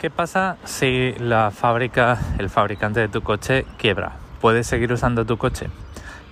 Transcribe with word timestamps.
¿Qué 0.00 0.08
pasa 0.08 0.56
si 0.64 1.12
la 1.18 1.50
fábrica, 1.50 2.18
el 2.38 2.48
fabricante 2.48 3.00
de 3.00 3.08
tu 3.08 3.20
coche 3.20 3.66
quiebra? 3.76 4.12
¿Puedes 4.40 4.66
seguir 4.66 4.90
usando 4.94 5.26
tu 5.26 5.36
coche? 5.36 5.68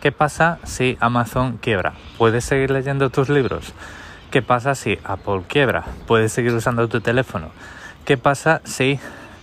¿Qué 0.00 0.10
pasa 0.10 0.58
si 0.64 0.96
Amazon 1.00 1.58
quiebra? 1.58 1.92
¿Puedes 2.16 2.46
seguir 2.46 2.70
leyendo 2.70 3.10
tus 3.10 3.28
libros? 3.28 3.74
¿Qué 4.30 4.40
pasa 4.40 4.74
si 4.74 4.98
Apple 5.04 5.42
quiebra? 5.46 5.84
¿Puedes 6.06 6.32
seguir 6.32 6.54
usando 6.54 6.88
tu 6.88 7.02
teléfono? 7.02 7.50
¿Qué 8.06 8.16
pasa 8.16 8.62
si 8.64 8.98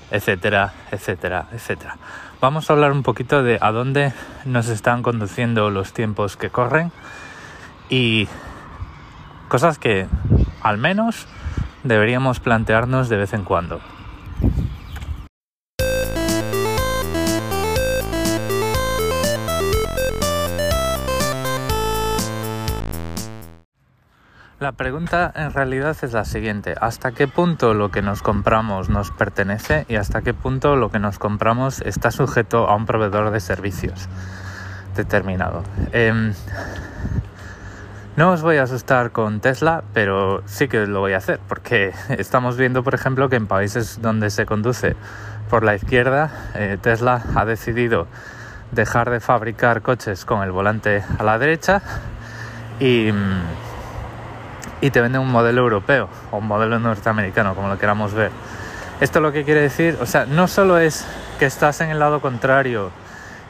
etcétera, 0.10 0.74
etcétera, 0.92 1.46
etcétera? 1.52 1.98
Vamos 2.42 2.68
a 2.68 2.74
hablar 2.74 2.94
un 2.94 3.04
poquito 3.04 3.44
de 3.44 3.60
a 3.62 3.72
dónde 3.72 4.12
nos 4.44 4.70
están 4.70 5.04
conduciendo 5.04 5.70
los 5.70 5.94
tiempos 5.94 6.36
que 6.36 6.50
corren 6.50 6.92
y 7.90 8.28
cosas 9.50 9.78
que 9.78 10.08
al 10.64 10.80
menos 10.80 11.28
deberíamos 11.84 12.40
plantearnos 12.40 13.08
de 13.08 13.18
vez 13.18 13.34
en 13.34 13.44
cuando. 13.44 13.82
La 24.66 24.72
pregunta 24.72 25.32
en 25.36 25.54
realidad 25.54 25.96
es 26.02 26.14
la 26.14 26.26
siguiente, 26.26 26.74
¿hasta 26.82 27.12
qué 27.12 27.28
punto 27.28 27.76
lo 27.76 27.92
que 27.92 28.02
nos 28.02 28.24
compramos 28.24 28.90
nos 28.90 29.12
pertenece 29.12 29.86
y 29.88 29.96
hasta 29.96 30.24
qué 30.24 30.34
punto 30.34 30.76
lo 30.76 30.90
que 30.90 30.98
nos 30.98 31.20
compramos 31.20 31.82
está 31.82 32.10
sujeto 32.10 32.68
a 32.68 32.76
un 32.76 32.88
proveedor 32.88 33.30
de 33.30 33.42
servicios 33.42 34.10
determinado? 34.96 35.62
Eh, 35.94 36.34
no 38.16 38.32
os 38.32 38.42
voy 38.42 38.58
a 38.58 38.64
asustar 38.64 39.12
con 39.12 39.40
Tesla, 39.40 39.84
pero 39.94 40.42
sí 40.48 40.68
que 40.68 40.88
lo 40.88 41.02
voy 41.02 41.14
a 41.14 41.18
hacer, 41.18 41.40
porque 41.48 41.94
estamos 42.18 42.58
viendo, 42.58 42.82
por 42.82 42.96
ejemplo, 42.96 43.30
que 43.30 43.36
en 43.36 43.46
países 43.46 44.02
donde 44.02 44.32
se 44.32 44.48
conduce 44.48 44.96
por 45.48 45.64
la 45.64 45.76
izquierda, 45.76 46.32
eh, 46.56 46.80
Tesla 46.82 47.22
ha 47.36 47.46
decidido 47.46 48.08
dejar 48.72 49.12
de 49.12 49.20
fabricar 49.20 49.84
coches 49.84 50.26
con 50.26 50.42
el 50.42 50.52
volante 50.52 51.04
a 51.20 51.24
la 51.24 51.38
derecha 51.38 51.84
y 52.80 53.12
mm, 53.12 53.65
y 54.82 54.92
te 54.92 55.02
venden 55.02 55.22
un 55.22 55.32
modelo 55.32 55.62
europeo 55.62 56.10
o 56.32 56.38
un 56.38 56.48
modelo 56.48 56.80
norteamericano, 56.80 57.56
como 57.56 57.70
lo 57.70 57.78
queramos 57.78 58.14
ver. 58.14 58.32
Esto 59.02 59.20
lo 59.20 59.32
que 59.32 59.44
quiere 59.44 59.62
decir, 59.62 59.98
o 60.02 60.06
sea, 60.06 60.26
no 60.26 60.48
solo 60.48 60.78
es 60.78 61.06
que 61.38 61.46
estás 61.46 61.82
en 61.82 61.90
el 61.90 62.00
lado 62.00 62.22
contrario 62.22 62.92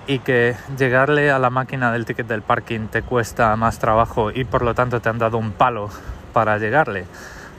y 0.08 0.20
que 0.20 0.56
llegarle 0.78 1.31
a 1.31 1.40
la 1.40 1.50
máquina 1.50 1.92
del 1.92 2.06
ticket 2.06 2.28
del 2.28 2.42
parking 2.42 2.88
te 2.88 3.02
cuesta 3.02 3.56
más 3.56 3.80
trabajo 3.80 4.31
y 4.31 4.44
por 4.44 4.64
lo 4.64 4.73
tanto 4.76 5.02
te 5.02 5.09
han 5.09 5.20
dado 5.20 5.38
un 5.38 5.52
palo 5.52 5.90
para 6.34 6.58
llegarle, 6.58 7.06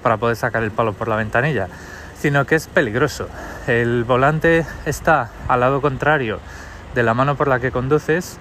para 0.03 0.17
poder 0.17 0.37
sacar 0.37 0.63
el 0.63 0.71
palo 0.71 0.93
por 0.93 1.09
la 1.09 1.17
ventanilla, 1.17 1.69
sino 2.19 2.45
que 2.45 2.55
es 2.55 2.67
peligroso. 2.67 3.29
El 3.67 4.05
volante 4.05 4.67
está 4.85 5.31
al 5.49 5.61
lado 5.61 5.81
contrario 5.81 6.41
de 6.95 7.03
la 7.03 7.15
mano 7.15 7.37
por 7.37 7.49
la 7.49 7.61
que 7.61 7.71
conduces 7.71 8.39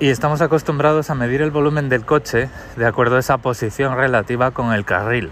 y 0.00 0.08
estamos 0.08 0.40
acostumbrados 0.40 1.10
a 1.10 1.14
medir 1.14 1.42
el 1.42 1.50
volumen 1.50 1.90
del 1.90 2.06
coche 2.06 2.48
de 2.76 2.86
acuerdo 2.86 3.16
a 3.16 3.20
esa 3.20 3.36
posición 3.36 3.96
relativa 3.96 4.50
con 4.50 4.72
el 4.72 4.86
carril. 4.86 5.30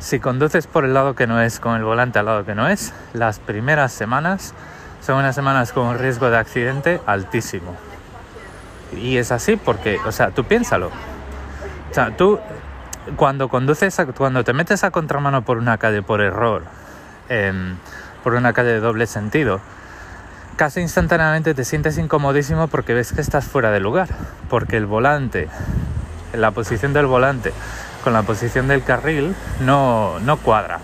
Si 0.00 0.18
conduces 0.18 0.66
por 0.66 0.84
el 0.84 0.94
lado 0.94 1.14
que 1.14 1.28
no 1.28 1.40
es, 1.40 1.60
con 1.60 1.76
el 1.76 1.84
volante 1.84 2.18
al 2.18 2.26
lado 2.26 2.44
que 2.44 2.56
no 2.56 2.68
es, 2.68 2.92
las 3.12 3.38
primeras 3.38 3.92
semanas 3.92 4.52
son 5.00 5.18
unas 5.18 5.36
semanas 5.36 5.72
con 5.72 5.86
un 5.86 5.98
riesgo 5.98 6.28
de 6.28 6.38
accidente 6.38 7.00
altísimo. 7.06 7.76
Y 8.96 9.16
es 9.16 9.30
así 9.30 9.54
porque, 9.54 10.00
o 10.04 10.10
sea, 10.10 10.32
tú 10.32 10.42
piénsalo. 10.42 10.88
O 10.88 11.94
sea, 11.94 12.16
tú 12.16 12.40
cuando 13.14 13.48
conduces, 13.48 13.96
cuando 14.16 14.42
te 14.42 14.52
metes 14.52 14.82
a 14.82 14.90
contramano 14.90 15.42
por 15.42 15.56
una 15.56 15.78
calle 15.78 16.02
por 16.02 16.20
error, 16.20 16.64
em, 17.28 17.76
por 18.24 18.34
una 18.34 18.52
calle 18.52 18.70
de 18.70 18.80
doble 18.80 19.06
sentido, 19.06 19.60
casi 20.60 20.82
instantáneamente 20.82 21.54
te 21.54 21.64
sientes 21.64 21.96
incomodísimo 21.96 22.68
porque 22.68 22.92
ves 22.92 23.14
que 23.14 23.22
estás 23.22 23.46
fuera 23.46 23.70
de 23.70 23.80
lugar, 23.80 24.08
porque 24.50 24.76
el 24.76 24.84
volante, 24.84 25.48
la 26.34 26.50
posición 26.50 26.92
del 26.92 27.06
volante 27.06 27.54
con 28.04 28.12
la 28.12 28.24
posición 28.24 28.68
del 28.68 28.84
carril 28.84 29.34
no, 29.62 30.20
no 30.20 30.36
cuadra 30.36 30.80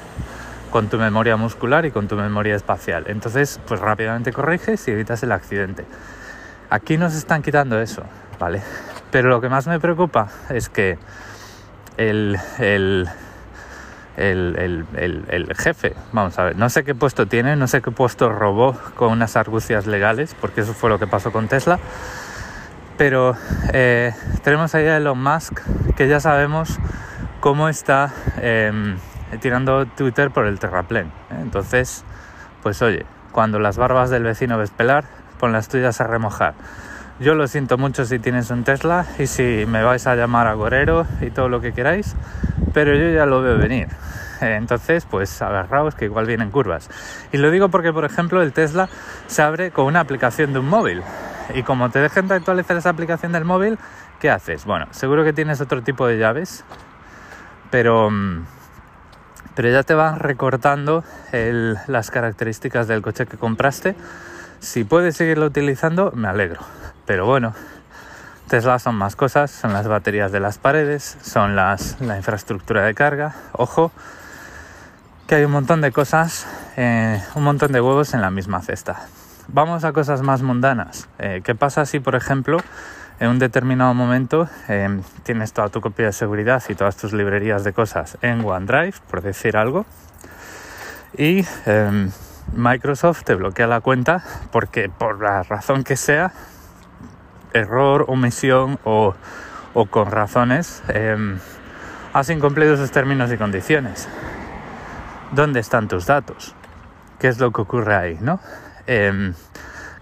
con 0.71 0.89
tu 0.89 0.97
memoria 0.97 1.37
muscular 1.37 1.85
y 1.85 1.91
con 1.91 2.09
tu 2.09 2.17
memoria 2.17 2.57
espacial. 2.57 3.05
Entonces, 3.09 3.61
pues 3.69 3.79
rápidamente 3.79 4.33
corriges 4.33 4.89
y 4.89 4.93
evitas 4.93 5.23
el 5.23 5.33
accidente. 5.33 5.85
Aquí 6.71 6.97
nos 6.97 7.15
están 7.15 7.43
quitando 7.43 7.79
eso, 7.79 8.03
¿vale? 8.41 8.63
Pero 9.11 9.29
lo 9.29 9.43
que 9.43 9.51
más 9.51 9.67
me 9.67 9.79
preocupa 9.79 10.29
es 10.49 10.71
que 10.71 10.97
el, 11.99 12.39
el 12.59 13.11
el, 14.17 15.55
jefe. 15.59 15.95
Vamos 16.13 16.39
a 16.39 16.45
ver, 16.45 16.57
no 16.57 16.69
sé 16.69 16.85
qué 16.85 16.95
puesto 16.95 17.27
tiene, 17.27 17.57
no 17.57 17.67
sé 17.67 17.83
qué 17.83 17.91
puesto 17.91 18.31
robó 18.31 18.77
con 18.95 19.13
unas 19.13 19.37
argucias 19.37 19.87
legales, 19.87 20.35
porque 20.41 20.63
eso 20.63 20.75
fue 20.75 20.91
lo 20.91 20.99
que 20.99 21.07
pasó 21.07 21.33
con 21.33 21.49
Tesla. 21.49 21.79
Pero 22.97 23.37
eh, 23.73 24.13
tenemos 24.43 24.75
ahí 24.75 24.87
a 24.87 24.97
Elon 24.97 25.23
Musk, 25.23 25.61
que 25.97 26.09
ya 26.09 26.19
sabemos 26.21 26.79
cómo 27.41 27.69
está 27.69 28.13
em, 28.41 28.97
tirando 29.41 29.85
Twitter 29.87 30.31
por 30.31 30.47
el 30.47 30.59
terraplén. 30.59 31.07
¿eh? 31.31 31.39
Entonces, 31.43 32.05
pues 32.63 32.81
oye, 32.81 33.05
cuando 33.33 33.59
las 33.59 33.77
barbas 33.77 34.09
del 34.09 34.23
vecino 34.23 34.57
ves 34.57 34.71
pelar, 34.71 35.05
pon 35.39 35.53
las 35.53 35.69
tuyas 35.69 36.01
a 36.01 36.07
remojar. 36.07 36.55
Yo 37.19 37.35
lo 37.35 37.49
siento 37.49 37.79
mucho 37.79 38.05
si 38.05 38.19
tienes 38.19 38.51
un 38.51 38.63
Tesla 38.63 39.07
y 39.19 39.27
si 39.27 39.65
me 39.67 39.83
vais 39.83 40.07
a 40.07 40.15
llamar 40.17 40.47
agorero 40.47 41.07
y 41.23 41.31
todo 41.31 41.49
lo 41.49 41.63
que 41.63 41.73
queráis, 41.73 42.15
pero 42.75 42.95
yo 42.95 43.09
ya 43.09 43.25
lo 43.25 43.41
veo 43.41 43.57
venir. 43.57 43.89
Entonces, 44.43 45.07
pues 45.07 45.41
agarraos 45.41 45.95
que 45.95 46.05
igual 46.05 46.27
vienen 46.27 46.51
curvas. 46.51 46.91
Y 47.33 47.39
lo 47.39 47.51
digo 47.51 47.71
porque, 47.71 47.91
por 47.91 48.05
ejemplo, 48.05 48.43
el 48.43 48.53
Tesla 48.53 48.91
se 49.29 49.41
abre 49.41 49.71
con 49.71 49.87
una 49.87 50.01
aplicación 50.01 50.53
de 50.53 50.59
un 50.59 50.69
móvil. 50.69 51.03
Y 51.55 51.63
como 51.63 51.89
te 51.89 52.01
dejen 52.01 52.29
de 52.29 52.35
actualizar 52.35 52.77
esa 52.77 52.91
aplicación 52.91 53.33
del 53.33 53.47
móvil, 53.47 53.79
¿qué 54.21 54.29
haces? 54.29 54.67
Bueno, 54.67 54.87
seguro 54.91 55.25
que 55.25 55.33
tienes 55.33 55.63
otro 55.63 55.83
tipo 55.83 56.07
de 56.07 56.19
llaves, 56.19 56.65
pero, 57.71 58.11
mm, 58.11 58.45
pero 59.55 59.71
ya 59.71 59.83
te 59.85 59.95
van 59.95 60.19
recortando 60.19 61.03
las 61.33 62.11
características 62.11 62.89
del 62.89 63.01
coche 63.01 63.25
que 63.25 63.39
compraste. 63.39 63.97
Si 64.59 64.85
puedes 64.85 65.17
seguirlo 65.17 65.47
utilizando, 65.47 66.13
me 66.15 66.29
alegro. 66.29 66.61
Pero 67.07 67.25
bueno, 67.25 67.55
Tesla 68.49 68.79
son 68.79 68.97
más 68.97 69.17
cosas, 69.17 69.51
son 69.51 69.73
las 69.73 69.89
baterías 69.89 70.31
de 70.33 70.41
las 70.41 70.59
paredes, 70.59 71.17
son 71.23 71.57
las, 71.57 72.01
la 72.01 72.17
infraestructura 72.17 72.85
de 72.85 72.95
carga. 72.95 73.35
Ojo, 73.53 73.93
que 75.27 75.37
hay 75.37 75.45
un 75.45 75.51
montón 75.51 75.81
de 75.81 75.91
cosas, 75.91 76.47
eh, 76.77 77.21
un 77.35 77.43
montón 77.43 77.73
de 77.73 77.81
huevos 77.81 78.15
en 78.15 78.23
la 78.23 78.31
misma 78.31 78.61
cesta. 78.63 79.07
Vamos 79.49 79.85
a 79.85 79.93
cosas 79.93 80.23
más 80.23 80.43
mundanas. 80.43 81.09
Eh, 81.19 81.43
¿Qué 81.45 81.55
pasa 81.55 81.87
si, 81.87 81.99
por 81.99 82.15
ejemplo, 82.15 82.59
en 83.19 83.31
un 83.31 83.39
determinado 83.39 83.95
momento 83.95 84.49
eh, 84.69 85.01
tienes 85.25 85.53
toda 85.53 85.69
tu 85.69 85.81
copia 85.81 86.07
de 86.07 86.13
seguridad 86.13 86.63
y 86.69 86.75
todas 86.75 86.97
tus 86.97 87.13
librerías 87.13 87.65
de 87.65 87.73
cosas 87.73 88.19
en 88.23 88.45
OneDrive, 88.45 88.95
por 89.11 89.23
decir 89.23 89.57
algo, 89.57 89.87
y 91.17 91.47
Microsoft 92.53 93.25
te 93.25 93.35
bloquea 93.35 93.67
la 93.67 93.81
cuenta 93.81 94.23
porque 94.53 94.89
por 94.89 95.23
la 95.23 95.43
razón 95.45 95.83
que 95.83 95.97
sea 95.97 96.33
error, 97.57 98.05
omisión 98.09 98.79
o, 98.85 99.15
o 99.75 99.87
con 99.87 100.11
razones, 100.11 100.83
eh, 100.89 101.37
has 102.13 102.31
incumplido 102.31 102.75
esos 102.75 102.91
términos 102.91 103.31
y 103.31 103.37
condiciones. 103.37 104.09
¿Dónde 105.33 105.61
están 105.61 105.89
tus 105.89 106.07
datos? 106.07 106.55
¿Qué 107.19 107.29
es 107.29 107.39
lo 107.39 107.51
que 107.51 107.61
ocurre 107.61 107.95
ahí? 107.95 108.19
¿no? 108.21 108.41
Em, 108.87 109.35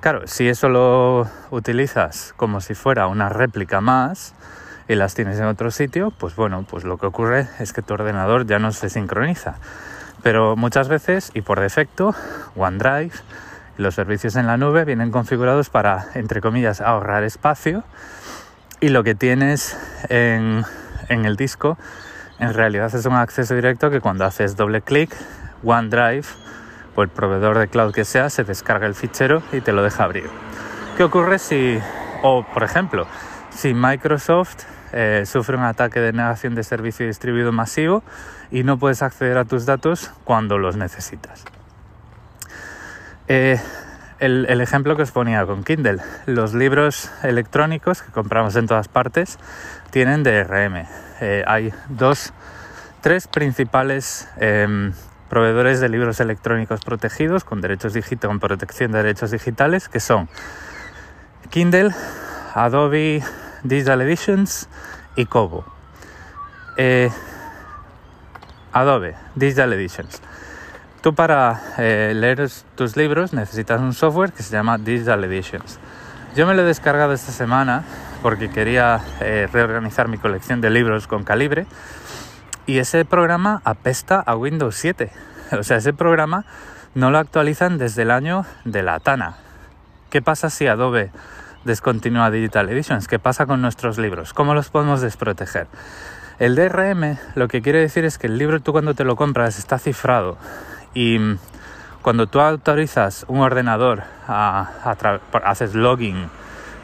claro, 0.00 0.26
si 0.26 0.48
eso 0.48 0.68
lo 0.68 1.28
utilizas 1.50 2.34
como 2.36 2.60
si 2.60 2.74
fuera 2.74 3.06
una 3.06 3.30
réplica 3.30 3.80
más 3.80 4.34
y 4.86 4.94
las 4.94 5.14
tienes 5.14 5.40
en 5.40 5.46
otro 5.46 5.70
sitio, 5.70 6.12
pues 6.12 6.36
bueno, 6.36 6.64
pues 6.68 6.84
lo 6.84 6.98
que 6.98 7.06
ocurre 7.06 7.48
es 7.58 7.72
que 7.72 7.82
tu 7.82 7.94
ordenador 7.94 8.46
ya 8.46 8.58
no 8.58 8.70
se 8.70 8.90
sincroniza. 8.90 9.56
Pero 10.22 10.56
muchas 10.56 10.88
veces 10.88 11.30
y 11.34 11.40
por 11.40 11.58
defecto, 11.60 12.14
OneDrive 12.54 13.12
los 13.76 13.94
servicios 13.94 14.36
en 14.36 14.46
la 14.46 14.56
nube 14.56 14.84
vienen 14.84 15.10
configurados 15.10 15.70
para, 15.70 16.06
entre 16.14 16.40
comillas, 16.40 16.80
ahorrar 16.80 17.24
espacio 17.24 17.84
y 18.80 18.88
lo 18.88 19.02
que 19.02 19.14
tienes 19.14 19.78
en, 20.08 20.64
el 21.08 21.36
disco 21.36 21.78
en 22.38 22.52
realidad 22.52 22.94
es 22.94 23.06
un 23.06 23.14
acceso 23.14 23.54
directo 23.54 23.90
que 23.90 24.00
cuando 24.00 24.24
haces 24.24 24.56
doble 24.56 24.82
clic, 24.82 25.14
OneDrive 25.62 26.26
o 26.94 27.02
el 27.02 27.08
proveedor 27.08 27.58
de 27.58 27.68
cloud 27.68 27.92
que 27.92 28.04
sea 28.04 28.30
se 28.30 28.44
descarga 28.44 28.86
el 28.86 28.94
fichero 28.94 29.42
y 29.52 29.60
te 29.60 29.72
lo 29.72 29.82
deja 29.82 30.04
abrir. 30.04 30.28
¿Qué 30.96 31.04
ocurre 31.04 31.38
si, 31.38 31.78
o 32.22 32.44
por 32.52 32.62
ejemplo, 32.62 33.06
si 33.50 33.74
Microsoft 33.74 34.64
eh, 34.92 35.24
sufre 35.26 35.56
un 35.56 35.64
ataque 35.64 36.00
de 36.00 36.12
negación 36.12 36.54
de 36.54 36.62
servicio 36.62 37.06
distribuido 37.06 37.52
masivo 37.52 38.02
y 38.50 38.62
no 38.62 38.78
puedes 38.78 39.02
acceder 39.02 39.38
a 39.38 39.44
tus 39.44 39.66
datos 39.66 40.12
cuando 40.24 40.58
los 40.58 40.76
necesitas? 40.76 41.44
Eh, 43.28 43.58
el, 44.18 44.60
ejemplo 44.60 44.96
que 44.96 45.02
os 45.02 45.10
ponía 45.10 45.44
con 45.46 45.64
Kindle, 45.64 45.98
los 46.26 46.54
libros 46.54 47.10
electrónicos 47.22 48.02
que 48.02 48.12
compramos 48.12 48.56
en 48.56 48.66
todas 48.66 48.88
partes 48.88 49.38
tienen 49.90 50.22
DRM. 50.22 50.86
Eh, 51.20 51.44
hay 51.46 51.72
dos, 51.88 52.32
tres 53.00 53.26
principales 53.26 54.28
em, 54.38 54.92
proveedores 55.28 55.80
de 55.80 55.88
libros 55.88 56.20
electrónicos 56.20 56.80
protegidos 56.80 57.44
con 57.44 57.60
derechos 57.60 57.92
con 58.20 58.40
protección 58.40 58.92
de 58.92 58.98
derechos 58.98 59.30
digitales, 59.30 59.88
que 59.88 60.00
son 60.00 60.28
Kindle, 61.50 61.90
Adobe 62.54 63.22
Digital 63.62 64.02
Editions 64.02 64.68
y 65.16 65.26
Kobo. 65.26 65.64
Eh, 66.76 67.10
Adobe 68.72 69.14
Digital 69.34 69.72
Editions. 69.72 70.20
Tú 71.04 71.14
para 71.14 71.60
eh, 71.76 72.14
leer 72.16 72.48
tus 72.76 72.96
libros 72.96 73.34
necesitas 73.34 73.78
un 73.78 73.92
software 73.92 74.32
que 74.32 74.42
se 74.42 74.56
llama 74.56 74.78
Digital 74.78 75.22
Editions. 75.24 75.78
Yo 76.34 76.46
me 76.46 76.54
lo 76.54 76.62
he 76.62 76.64
descargado 76.64 77.12
esta 77.12 77.30
semana 77.30 77.84
porque 78.22 78.48
quería 78.48 79.02
eh, 79.20 79.46
reorganizar 79.52 80.08
mi 80.08 80.16
colección 80.16 80.62
de 80.62 80.70
libros 80.70 81.06
con 81.06 81.22
calibre 81.22 81.66
y 82.64 82.78
ese 82.78 83.04
programa 83.04 83.60
apesta 83.66 84.18
a 84.18 84.34
Windows 84.34 84.76
7. 84.76 85.12
O 85.60 85.62
sea, 85.62 85.76
ese 85.76 85.92
programa 85.92 86.46
no 86.94 87.10
lo 87.10 87.18
actualizan 87.18 87.76
desde 87.76 88.00
el 88.00 88.10
año 88.10 88.46
de 88.64 88.82
la 88.82 88.98
TANA. 88.98 89.34
¿Qué 90.08 90.22
pasa 90.22 90.48
si 90.48 90.68
Adobe 90.68 91.10
descontinúa 91.64 92.30
Digital 92.30 92.70
Editions? 92.70 93.08
¿Qué 93.08 93.18
pasa 93.18 93.44
con 93.44 93.60
nuestros 93.60 93.98
libros? 93.98 94.32
¿Cómo 94.32 94.54
los 94.54 94.70
podemos 94.70 95.02
desproteger? 95.02 95.66
El 96.38 96.56
DRM 96.56 97.18
lo 97.34 97.46
que 97.46 97.60
quiere 97.60 97.80
decir 97.80 98.06
es 98.06 98.16
que 98.16 98.26
el 98.26 98.38
libro 98.38 98.60
tú 98.60 98.72
cuando 98.72 98.94
te 98.94 99.04
lo 99.04 99.16
compras 99.16 99.58
está 99.58 99.78
cifrado 99.78 100.38
y 100.94 101.18
cuando 102.02 102.26
tú 102.26 102.40
autorizas 102.40 103.24
un 103.28 103.40
ordenador, 103.40 104.02
a, 104.28 104.70
haces 105.44 105.74
login 105.74 106.28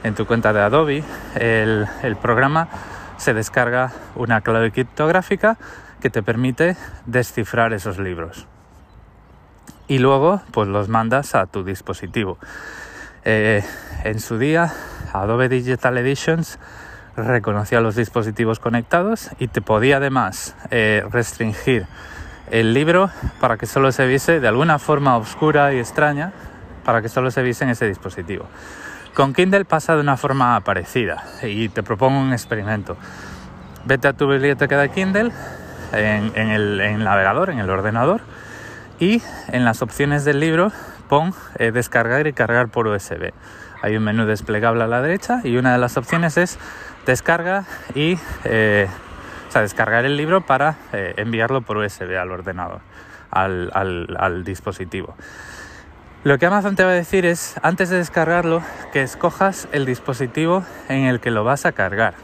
en 0.02 0.14
tu 0.14 0.26
cuenta 0.26 0.52
de 0.52 0.60
Adobe, 0.60 1.04
el, 1.34 1.86
el 2.02 2.16
programa 2.16 2.68
se 3.16 3.34
descarga 3.34 3.92
una 4.14 4.40
clave 4.40 4.72
criptográfica 4.72 5.58
que 6.00 6.10
te 6.10 6.22
permite 6.22 6.76
descifrar 7.06 7.72
esos 7.72 7.98
libros. 7.98 8.46
Y 9.88 9.98
luego, 9.98 10.40
pues 10.52 10.68
los 10.68 10.88
mandas 10.88 11.34
a 11.34 11.46
tu 11.46 11.64
dispositivo. 11.64 12.38
Eh, 13.24 13.62
en 14.04 14.20
su 14.20 14.38
día, 14.38 14.72
Adobe 15.12 15.48
Digital 15.48 15.98
Editions 15.98 16.58
reconocía 17.16 17.80
los 17.80 17.96
dispositivos 17.96 18.60
conectados 18.60 19.30
y 19.38 19.48
te 19.48 19.60
podía 19.60 19.98
además 19.98 20.56
eh, 20.70 21.04
restringir 21.10 21.86
el 22.50 22.74
libro 22.74 23.10
para 23.40 23.56
que 23.56 23.66
solo 23.66 23.92
se 23.92 24.06
viese 24.06 24.40
de 24.40 24.48
alguna 24.48 24.78
forma 24.78 25.16
oscura 25.16 25.72
y 25.72 25.78
extraña, 25.78 26.32
para 26.84 27.02
que 27.02 27.08
solo 27.08 27.30
se 27.30 27.42
viese 27.42 27.64
en 27.64 27.70
ese 27.70 27.86
dispositivo. 27.86 28.46
Con 29.14 29.32
Kindle 29.32 29.64
pasa 29.64 29.94
de 29.94 30.00
una 30.00 30.16
forma 30.16 30.60
parecida 30.60 31.24
y 31.42 31.68
te 31.68 31.82
propongo 31.82 32.20
un 32.20 32.32
experimento. 32.32 32.96
Vete 33.84 34.08
a 34.08 34.12
tu 34.12 34.28
biblioteca 34.28 34.78
de 34.78 34.90
Kindle 34.90 35.32
en, 35.92 36.50
el, 36.50 37.02
navegador, 37.02 37.50
en 37.50 37.58
el 37.58 37.70
ordenador, 37.70 38.20
y 38.98 39.22
en 39.48 39.64
las 39.64 39.80
opciones 39.82 40.24
del 40.24 40.40
libro 40.40 40.72
pon 41.08 41.34
eh, 41.58 41.72
descargar 41.72 42.26
y 42.26 42.32
cargar 42.32 42.68
por 42.68 42.86
USB. 42.86 43.32
Hay 43.82 43.96
un 43.96 44.04
menú 44.04 44.26
desplegable 44.26 44.84
a 44.84 44.86
la 44.86 45.00
derecha 45.00 45.40
y 45.42 45.56
una 45.56 45.72
de 45.72 45.78
las 45.78 45.96
opciones 45.96 46.36
es 46.36 46.58
descarga 47.06 47.64
y 47.94 48.18
eh, 48.44 48.88
o 49.50 49.52
sea, 49.52 49.62
descargar 49.62 50.04
el 50.04 50.16
libro 50.16 50.42
para 50.42 50.76
eh, 50.92 51.14
enviarlo 51.16 51.60
por 51.62 51.76
USB 51.76 52.16
al 52.16 52.30
ordenador, 52.30 52.82
al, 53.32 53.72
al 53.74 54.44
dispositivo. 54.44 55.16
Lo 56.22 56.38
que 56.38 56.46
Amazon 56.46 56.76
te 56.76 56.84
va 56.84 56.90
a 56.90 56.94
decir 56.94 57.26
es, 57.26 57.56
antes 57.60 57.88
de 57.88 57.96
descargarlo, 57.96 58.62
que 58.92 59.02
escojas 59.02 59.66
el 59.72 59.86
dispositivo 59.86 60.64
en 60.88 61.06
el 61.06 61.18
que 61.18 61.32
lo 61.32 61.42
vas 61.42 61.66
a 61.66 61.72
cargar 61.72 62.14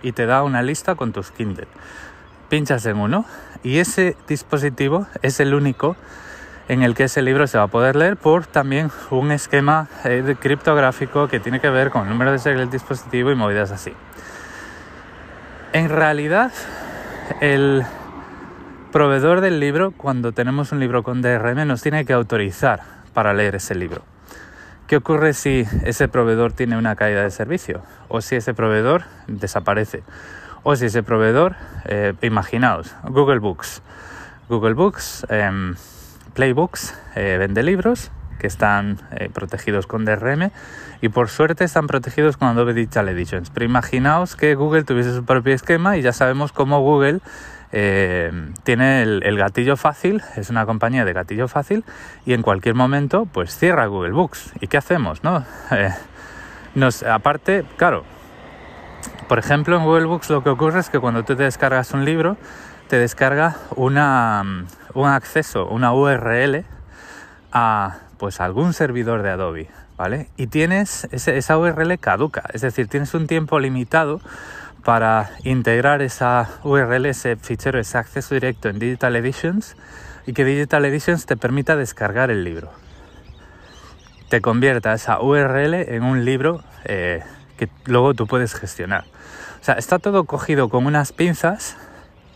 y 0.00 0.12
te 0.12 0.24
da 0.24 0.42
una 0.44 0.62
lista 0.62 0.94
con 0.94 1.12
tus 1.12 1.30
Kindle. 1.30 1.68
Pinchas 2.48 2.86
en 2.86 2.96
uno 2.96 3.26
y 3.62 3.76
ese 3.76 4.16
dispositivo 4.26 5.06
es 5.20 5.40
el 5.40 5.52
único 5.52 5.94
en 6.68 6.82
el 6.82 6.94
que 6.94 7.04
ese 7.04 7.20
libro 7.20 7.46
se 7.48 7.58
va 7.58 7.64
a 7.64 7.68
poder 7.68 7.96
leer 7.96 8.16
por 8.16 8.46
también 8.46 8.90
un 9.10 9.30
esquema 9.30 9.88
eh, 10.04 10.36
criptográfico 10.40 11.28
que 11.28 11.38
tiene 11.38 11.60
que 11.60 11.68
ver 11.68 11.90
con 11.90 12.04
el 12.04 12.08
número 12.08 12.32
de 12.32 12.38
serie 12.38 12.60
del 12.60 12.70
dispositivo 12.70 13.30
y 13.30 13.34
movidas 13.34 13.72
así. 13.72 13.92
En 15.74 15.88
realidad, 15.88 16.52
el 17.40 17.82
proveedor 18.92 19.40
del 19.40 19.58
libro, 19.58 19.92
cuando 19.92 20.32
tenemos 20.32 20.70
un 20.70 20.80
libro 20.80 21.02
con 21.02 21.22
DRM, 21.22 21.66
nos 21.66 21.80
tiene 21.80 22.04
que 22.04 22.12
autorizar 22.12 22.80
para 23.14 23.32
leer 23.32 23.54
ese 23.54 23.74
libro. 23.74 24.02
¿Qué 24.86 24.96
ocurre 24.96 25.32
si 25.32 25.64
ese 25.84 26.08
proveedor 26.08 26.52
tiene 26.52 26.76
una 26.76 26.94
caída 26.94 27.22
de 27.22 27.30
servicio? 27.30 27.80
O 28.08 28.20
si 28.20 28.36
ese 28.36 28.52
proveedor 28.52 29.04
desaparece. 29.28 30.02
O 30.62 30.76
si 30.76 30.86
ese 30.86 31.02
proveedor, 31.02 31.56
eh, 31.86 32.12
imaginaos, 32.20 32.94
Google 33.04 33.38
Books. 33.38 33.80
Google 34.50 34.74
Books, 34.74 35.24
em, 35.30 35.74
Playbooks, 36.34 36.94
eh, 37.14 37.38
vende 37.38 37.62
libros 37.62 38.10
que 38.42 38.48
están 38.48 38.98
eh, 39.12 39.30
protegidos 39.32 39.86
con 39.86 40.04
DRM 40.04 40.50
y 41.00 41.08
por 41.10 41.28
suerte 41.28 41.62
están 41.62 41.86
protegidos 41.86 42.36
con 42.36 42.48
Adobe 42.48 42.74
Digital 42.74 43.08
Editions. 43.08 43.50
Pero 43.50 43.64
imaginaos 43.64 44.34
que 44.34 44.56
Google 44.56 44.82
tuviese 44.82 45.14
su 45.14 45.24
propio 45.24 45.54
esquema 45.54 45.96
y 45.96 46.02
ya 46.02 46.12
sabemos 46.12 46.50
cómo 46.50 46.80
Google 46.80 47.20
eh, 47.70 48.32
tiene 48.64 49.02
el, 49.02 49.38
gatillo 49.38 49.76
fácil, 49.76 50.22
es 50.34 50.50
una 50.50 50.66
compañía 50.66 51.04
de 51.04 51.12
gatillo 51.12 51.46
fácil 51.46 51.84
y 52.26 52.32
en 52.32 52.42
cualquier 52.42 52.74
momento 52.74 53.26
pues 53.26 53.56
cierra 53.56 53.86
Google 53.86 54.10
Books. 54.10 54.54
¿Y 54.60 54.66
qué 54.66 54.76
hacemos? 54.76 55.22
Eh, 56.74 56.88
aparte, 57.08 57.64
claro, 57.76 58.02
por 59.28 59.38
ejemplo 59.38 59.76
en 59.76 59.84
Google 59.84 60.06
Books 60.06 60.30
lo 60.30 60.42
que 60.42 60.48
ocurre 60.48 60.80
es 60.80 60.88
que 60.88 60.98
cuando 60.98 61.22
tú 61.22 61.36
te 61.36 61.44
descargas 61.44 61.92
un 61.92 62.06
libro, 62.06 62.38
te 62.88 62.96
descarga 62.98 63.56
una, 63.76 64.42
un 64.94 65.08
acceso, 65.08 65.66
una 65.66 65.92
URL 65.92 66.64
a 67.52 67.98
pues 68.22 68.38
algún 68.38 68.72
servidor 68.72 69.22
de 69.22 69.30
Adobe, 69.30 69.68
¿vale? 69.96 70.28
Y 70.36 70.46
tienes 70.46 71.08
esa 71.10 71.58
URL 71.58 71.98
caduca, 71.98 72.44
es 72.52 72.60
decir, 72.60 72.86
tienes 72.86 73.14
un 73.14 73.26
tiempo 73.26 73.58
limitado 73.58 74.20
para 74.84 75.30
integrar 75.42 76.02
esa 76.02 76.48
URL, 76.62 77.06
ese 77.06 77.34
fichero, 77.34 77.80
ese 77.80 77.98
acceso 77.98 78.36
directo 78.36 78.68
en 78.68 78.78
Digital 78.78 79.16
Editions 79.16 79.74
y 80.24 80.34
que 80.34 80.44
Digital 80.44 80.84
Editions 80.84 81.26
te 81.26 81.36
permita 81.36 81.74
descargar 81.74 82.30
el 82.30 82.44
libro. 82.44 82.70
Te 84.28 84.40
convierta 84.40 84.92
esa 84.92 85.20
URL 85.20 85.74
en 85.74 86.04
un 86.04 86.24
libro 86.24 86.62
eh, 86.84 87.24
que 87.56 87.68
luego 87.86 88.14
tú 88.14 88.28
puedes 88.28 88.54
gestionar. 88.54 89.02
O 89.60 89.64
sea, 89.64 89.74
está 89.74 89.98
todo 89.98 90.26
cogido 90.26 90.68
con 90.68 90.86
unas 90.86 91.10
pinzas 91.10 91.76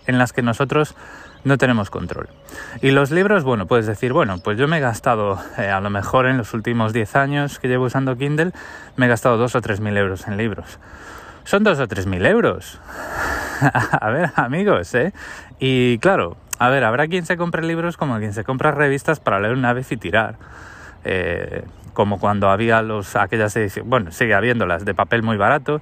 en 0.08 0.18
las 0.18 0.32
que 0.32 0.42
nosotros 0.42 0.96
no 1.44 1.58
tenemos 1.58 1.90
control. 1.90 2.28
Y 2.82 2.90
los 2.90 3.10
libros, 3.10 3.44
bueno, 3.44 3.66
puedes 3.66 3.86
decir, 3.86 4.12
bueno, 4.12 4.38
pues 4.38 4.58
yo 4.58 4.68
me 4.68 4.78
he 4.78 4.80
gastado, 4.80 5.38
eh, 5.58 5.68
a 5.68 5.80
lo 5.80 5.90
mejor 5.90 6.26
en 6.26 6.36
los 6.36 6.54
últimos 6.54 6.92
10 6.92 7.16
años 7.16 7.58
que 7.58 7.68
llevo 7.68 7.84
usando 7.84 8.16
Kindle, 8.16 8.52
me 8.96 9.06
he 9.06 9.08
gastado 9.08 9.36
2 9.36 9.54
o 9.54 9.60
3 9.60 9.80
mil 9.80 9.96
euros 9.96 10.26
en 10.26 10.36
libros 10.36 10.78
son 11.46 11.62
dos 11.62 11.78
o 11.78 11.88
tres 11.88 12.06
mil 12.06 12.26
euros. 12.26 12.80
a 13.62 14.10
ver, 14.10 14.32
amigos, 14.34 14.92
¿eh? 14.94 15.12
Y 15.58 15.98
claro, 15.98 16.36
a 16.58 16.68
ver, 16.68 16.84
habrá 16.84 17.06
quien 17.06 17.24
se 17.24 17.36
compre 17.36 17.62
libros 17.62 17.96
como 17.96 18.18
quien 18.18 18.34
se 18.34 18.44
compra 18.44 18.72
revistas 18.72 19.20
para 19.20 19.40
leer 19.40 19.54
una 19.54 19.72
vez 19.72 19.90
y 19.92 19.96
tirar. 19.96 20.34
Eh, 21.04 21.62
como 21.94 22.18
cuando 22.18 22.50
había 22.50 22.82
los, 22.82 23.16
aquellas 23.16 23.56
ediciones, 23.56 23.88
bueno, 23.88 24.10
sigue 24.10 24.34
habiéndolas 24.34 24.84
de 24.84 24.92
papel 24.92 25.22
muy 25.22 25.36
barato, 25.36 25.80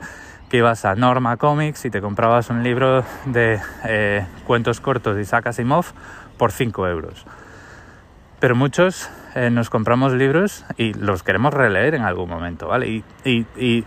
que 0.49 0.59
ibas 0.59 0.85
a 0.85 0.95
Norma 0.95 1.37
Comics 1.37 1.85
y 1.85 1.91
te 1.91 2.01
comprabas 2.01 2.51
un 2.51 2.63
libro 2.63 3.05
de 3.27 3.61
eh, 3.85 4.27
cuentos 4.47 4.81
cortos 4.81 5.17
de 5.17 5.23
Isaac 5.23 5.49
Asimov 5.49 5.87
por 6.37 6.53
5 6.53 6.89
euros. 6.89 7.25
Pero 8.41 8.57
muchos 8.57 9.09
eh, 9.35 9.51
nos 9.51 9.71
compramos 9.71 10.13
libros 10.13 10.65
y 10.77 10.95
los 10.95 11.23
queremos 11.23 11.55
releer 11.55 11.95
en 11.95 12.03
algún 12.03 12.29
momento, 12.29 12.69
¿vale? 12.69 13.03
y 13.25 13.85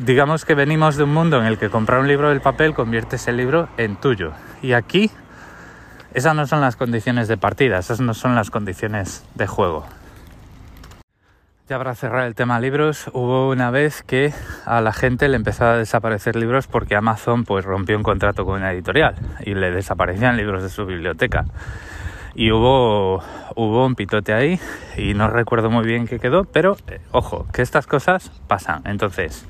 digamos 0.00 0.44
que 0.44 0.54
venimos 0.54 0.96
de 0.96 1.04
un 1.04 1.12
mundo 1.12 1.38
en 1.38 1.46
el 1.46 1.58
que 1.58 1.70
comprar 1.70 2.00
un 2.00 2.08
libro 2.08 2.30
del 2.30 2.40
papel 2.40 2.74
convierte 2.74 3.16
ese 3.16 3.32
libro 3.32 3.68
en 3.76 3.96
tuyo. 3.96 4.32
Y 4.62 4.72
aquí 4.72 5.10
esas 6.14 6.34
no 6.34 6.46
son 6.46 6.60
las 6.60 6.76
condiciones 6.76 7.28
de 7.28 7.36
partida, 7.36 7.78
esas 7.78 8.00
no 8.00 8.14
son 8.14 8.34
las 8.34 8.50
condiciones 8.50 9.24
de 9.34 9.46
juego. 9.46 9.86
Ya 11.68 11.78
para 11.78 11.96
cerrar 11.96 12.28
el 12.28 12.36
tema 12.36 12.60
libros, 12.60 13.10
hubo 13.12 13.50
una 13.50 13.72
vez 13.72 14.04
que 14.04 14.32
a 14.66 14.80
la 14.80 14.92
gente 14.92 15.26
le 15.28 15.34
empezaba 15.34 15.72
a 15.72 15.76
desaparecer 15.76 16.36
libros 16.36 16.68
porque 16.68 16.94
Amazon 16.94 17.44
pues 17.44 17.64
rompió 17.64 17.96
un 17.96 18.04
contrato 18.04 18.44
con 18.44 18.60
una 18.60 18.70
editorial 18.70 19.16
y 19.44 19.54
le 19.54 19.72
desaparecían 19.72 20.36
libros 20.36 20.62
de 20.62 20.68
su 20.68 20.86
biblioteca. 20.86 21.44
Y 22.36 22.52
hubo, 22.52 23.20
hubo 23.56 23.84
un 23.84 23.96
pitote 23.96 24.32
ahí 24.32 24.60
y 24.96 25.14
no 25.14 25.28
recuerdo 25.28 25.68
muy 25.68 25.84
bien 25.84 26.06
qué 26.06 26.20
quedó, 26.20 26.44
pero 26.44 26.76
eh, 26.86 27.00
ojo, 27.10 27.48
que 27.52 27.62
estas 27.62 27.88
cosas 27.88 28.30
pasan. 28.46 28.82
Entonces, 28.84 29.44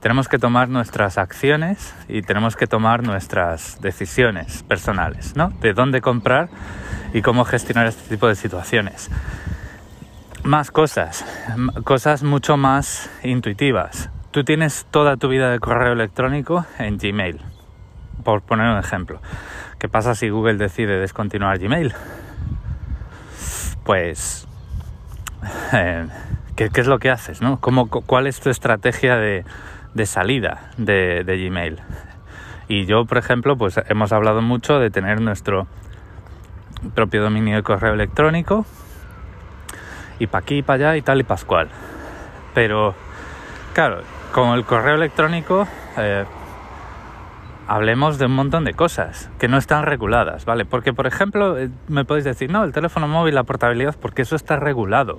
tenemos 0.00 0.28
que 0.28 0.38
tomar 0.38 0.68
nuestras 0.68 1.16
acciones 1.16 1.94
y 2.08 2.20
tenemos 2.20 2.56
que 2.56 2.66
tomar 2.66 3.04
nuestras 3.04 3.80
decisiones 3.80 4.64
personales, 4.64 5.34
¿no? 5.34 5.48
De 5.62 5.72
dónde 5.72 6.02
comprar 6.02 6.50
y 7.14 7.22
cómo 7.22 7.46
gestionar 7.46 7.86
este 7.86 8.06
tipo 8.10 8.28
de 8.28 8.34
situaciones. 8.34 9.08
Más 10.44 10.72
cosas, 10.72 11.24
cosas 11.84 12.24
mucho 12.24 12.56
más 12.56 13.08
intuitivas. 13.22 14.10
Tú 14.32 14.42
tienes 14.42 14.86
toda 14.90 15.16
tu 15.16 15.28
vida 15.28 15.50
de 15.50 15.60
correo 15.60 15.92
electrónico 15.92 16.66
en 16.80 16.98
Gmail, 16.98 17.40
por 18.24 18.42
poner 18.42 18.68
un 18.68 18.78
ejemplo. 18.78 19.20
¿Qué 19.78 19.88
pasa 19.88 20.16
si 20.16 20.30
Google 20.30 20.54
decide 20.54 20.98
descontinuar 20.98 21.58
Gmail? 21.60 21.94
pues, 23.84 24.48
eh, 25.72 26.08
¿qué, 26.56 26.70
es 26.74 26.86
lo 26.88 26.98
que 26.98 27.10
haces? 27.10 27.40
¿no? 27.40 27.60
¿Cómo, 27.60 27.88
¿Cuál 27.88 28.26
es 28.26 28.40
tu 28.40 28.50
estrategia 28.50 29.16
de, 29.16 29.44
salida 30.06 30.70
de, 30.76 31.22
de, 31.24 31.44
Gmail? 31.44 31.78
Y 32.66 32.86
yo, 32.86 33.04
por 33.04 33.18
ejemplo, 33.18 33.56
pues 33.56 33.80
hemos 33.88 34.12
hablado 34.12 34.42
mucho 34.42 34.80
de 34.80 34.90
tener 34.90 35.20
nuestro 35.20 35.68
propio 36.96 37.22
dominio 37.22 37.54
de 37.54 37.62
correo 37.62 37.94
electrónico 37.94 38.66
y 40.22 40.28
para 40.28 40.42
aquí 40.42 40.58
y 40.58 40.62
para 40.62 40.90
allá 40.90 40.96
y 40.96 41.02
tal 41.02 41.20
y 41.20 41.24
pascual. 41.24 41.68
Pero, 42.54 42.94
claro, 43.72 44.02
con 44.32 44.50
el 44.50 44.64
correo 44.64 44.94
electrónico 44.94 45.66
eh, 45.96 46.24
hablemos 47.66 48.18
de 48.18 48.26
un 48.26 48.34
montón 48.36 48.64
de 48.64 48.72
cosas 48.72 49.30
que 49.40 49.48
no 49.48 49.58
están 49.58 49.84
reguladas, 49.84 50.44
¿vale? 50.44 50.64
Porque, 50.64 50.92
por 50.92 51.08
ejemplo, 51.08 51.58
eh, 51.58 51.70
me 51.88 52.04
podéis 52.04 52.24
decir, 52.24 52.50
no, 52.50 52.62
el 52.62 52.72
teléfono 52.72 53.08
móvil, 53.08 53.34
la 53.34 53.42
portabilidad, 53.42 53.96
porque 54.00 54.22
eso 54.22 54.36
está 54.36 54.56
regulado. 54.56 55.18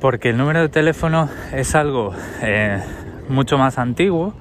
Porque 0.00 0.30
el 0.30 0.38
número 0.38 0.60
de 0.60 0.68
teléfono 0.70 1.28
es 1.52 1.74
algo 1.74 2.14
eh, 2.40 2.82
mucho 3.28 3.58
más 3.58 3.78
antiguo 3.78 4.32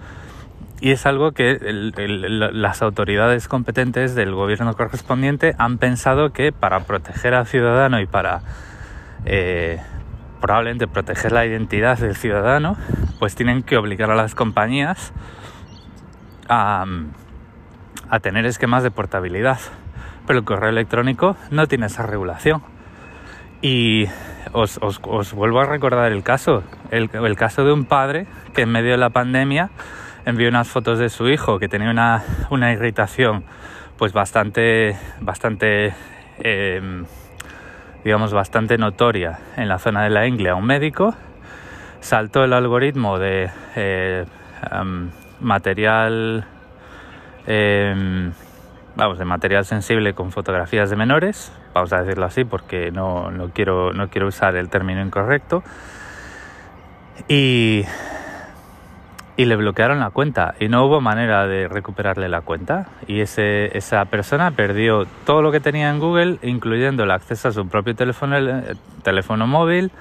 y 0.80 0.92
es 0.92 1.06
algo 1.06 1.32
que 1.32 1.58
las 1.60 2.82
autoridades 2.82 3.48
competentes 3.48 4.16
del 4.16 4.34
gobierno 4.36 4.74
correspondiente 4.76 5.54
han 5.58 5.80
pensado 5.80 6.32
que 6.32 6.54
para 6.54 6.82
proteger 6.82 7.34
al 7.34 7.48
ciudadano 7.48 8.00
y 8.00 8.06
para 8.06 8.42
eh, 9.30 9.82
probablemente 10.40 10.88
proteger 10.88 11.34
la 11.34 11.46
identidad 11.46 11.98
del 11.98 12.16
ciudadano, 12.16 12.78
pues 13.20 13.36
tienen 13.36 13.62
que 13.62 13.76
obligar 13.76 14.10
a 14.10 14.16
las 14.16 14.36
compañías 14.36 15.12
a, 16.48 16.86
tener 18.22 18.46
esquemas 18.46 18.84
de 18.84 18.92
portabilidad. 18.92 19.60
Pero 20.26 20.40
el 20.40 20.46
correo 20.46 20.70
electrónico 20.70 21.36
no 21.52 21.68
tiene 21.68 21.88
esa 21.88 22.04
regulación. 22.04 22.62
Y 23.62 24.06
os, 24.54 24.80
vuelvo 25.34 25.60
a 25.60 25.66
recordar 25.66 26.12
el 26.14 26.24
caso, 26.24 26.64
el, 26.92 27.36
caso 27.36 27.66
de 27.66 27.74
un 27.74 27.84
padre 27.84 28.28
que 28.54 28.62
en 28.62 28.70
medio 28.70 28.92
de 28.92 28.98
la 28.98 29.10
pandemia 29.10 29.72
envió 30.26 30.48
unas 30.48 30.70
fotos 30.70 31.00
de 31.00 31.10
su 31.10 31.28
hijo 31.28 31.60
que 31.60 31.68
tenía 31.68 31.90
una, 31.90 32.24
una 32.50 32.72
irritación 32.72 33.44
pues 33.98 34.14
bastante, 34.14 34.96
bastante 35.20 35.94
eh, 36.40 37.04
digamos, 38.04 38.34
bastante 38.34 38.78
notoria 38.78 39.40
en 39.56 39.68
la 39.68 39.80
zona 39.80 40.04
de 40.04 40.10
la 40.10 40.28
ingle. 40.28 40.50
A 40.50 40.56
un 40.56 40.66
médico, 40.66 41.16
saltó 42.00 42.44
el 42.44 42.54
algoritmo 42.54 43.20
de 43.20 43.50
eh, 43.76 44.26
material, 45.40 46.46
em, 47.46 48.32
vamos, 48.96 49.20
de 49.20 49.26
material 49.26 49.66
sensible 49.66 50.14
con 50.14 50.32
fotografías 50.32 50.90
de 50.90 50.96
menores, 50.96 51.52
vamos 51.74 51.94
a 51.94 52.02
decirlo 52.02 52.26
así 52.26 52.44
porque 52.44 52.92
no, 52.92 53.32
no, 53.32 53.50
quiero, 53.52 53.94
no 53.94 54.10
quiero 54.10 54.28
usar 54.28 54.56
el 54.56 54.70
término 54.70 55.02
incorrecto, 55.02 55.64
y 57.28 57.84
y 59.38 59.46
le 59.46 59.56
bloquearon 59.56 60.00
la 60.00 60.10
cuenta 60.10 60.56
y 60.60 60.68
no 60.68 60.86
hubo 60.86 61.00
manera 61.00 61.48
de 61.48 61.68
recuperarle 61.68 62.28
la 62.28 62.42
cuenta 62.42 62.88
y 63.08 63.22
ese, 63.22 63.78
esa 63.78 64.04
persona 64.06 64.52
perdió 64.52 65.06
todo 65.26 65.42
lo 65.42 65.52
que 65.52 65.60
tenía 65.60 65.90
en 65.90 66.00
Google 66.00 66.40
incluyendo 66.42 67.04
el 67.04 67.12
acceso 67.12 67.48
a 67.48 67.52
su 67.52 67.68
propio 67.70 67.96
teléfono, 67.96 68.38
eh, 68.38 68.76
teléfono 69.04 69.48
móvil 69.48 69.92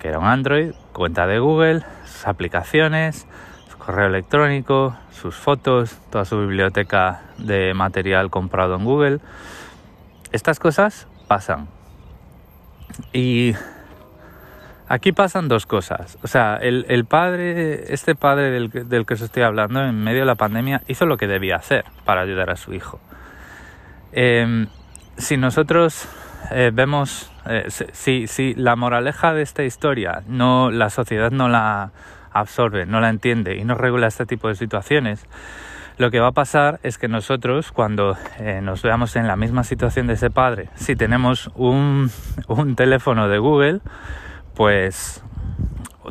que 0.00 0.08
era 0.08 0.18
un 0.18 0.26
Android, 0.26 0.72
cuenta 0.92 1.26
de 1.26 1.38
Google, 1.38 1.82
sus 2.06 2.26
aplicaciones, 2.26 3.26
su 3.70 3.76
correo 3.76 4.06
electrónico, 4.06 4.96
sus 5.12 5.36
fotos, 5.36 5.98
toda 6.10 6.24
su 6.24 6.40
biblioteca 6.40 7.20
de 7.36 7.74
material 7.74 8.30
comprado 8.30 8.76
en 8.76 8.84
Google. 8.84 9.20
Estas 10.32 10.58
cosas 10.58 11.06
pasan. 11.28 11.68
Y 13.12 13.54
Aquí 14.90 15.12
pasan 15.12 15.46
dos 15.46 15.66
cosas. 15.66 16.18
O 16.24 16.26
sea, 16.26 16.56
el, 16.56 17.04
padre, 17.04 17.94
este 17.94 18.16
padre 18.16 18.50
del, 18.50 19.06
que 19.06 19.14
os 19.14 19.20
estoy 19.20 19.44
hablando, 19.44 19.84
en 19.84 20.02
medio 20.02 20.18
de 20.18 20.26
la 20.26 20.34
pandemia, 20.34 20.82
hizo 20.88 21.06
lo 21.06 21.16
que 21.16 21.28
debía 21.28 21.54
hacer 21.54 21.84
para 22.04 22.22
ayudar 22.22 22.50
a 22.50 22.56
su 22.56 22.74
hijo. 22.74 22.98
Em, 24.10 24.66
si 25.16 25.36
nosotros 25.36 26.08
eh, 26.50 26.72
vemos, 26.74 27.30
eh, 27.46 27.68
si, 27.68 28.54
la 28.56 28.74
moraleja 28.74 29.32
de 29.32 29.42
esta 29.42 29.62
historia 29.62 30.24
no, 30.26 30.72
la 30.72 30.90
sociedad 30.90 31.30
no 31.30 31.48
la 31.48 31.92
absorbe, 32.32 32.84
no 32.84 32.98
la 33.00 33.10
entiende 33.10 33.58
y 33.58 33.62
no 33.62 33.76
regula 33.76 34.08
este 34.08 34.26
tipo 34.26 34.48
de 34.48 34.56
situaciones, 34.56 35.24
lo 35.98 36.10
que 36.10 36.18
va 36.18 36.30
a 36.30 36.32
pasar 36.32 36.80
es 36.82 36.98
que 36.98 37.06
nosotros, 37.06 37.70
cuando 37.70 38.16
eh, 38.40 38.58
nos 38.60 38.82
veamos 38.82 39.14
en 39.14 39.28
la 39.28 39.36
misma 39.36 39.62
situación 39.62 40.08
de 40.08 40.14
ese 40.14 40.30
padre, 40.30 40.68
si 40.74 40.96
tenemos 40.96 41.48
un 41.54 42.10
teléfono 42.74 43.28
de 43.28 43.38
Google, 43.38 43.82
pues 44.60 45.24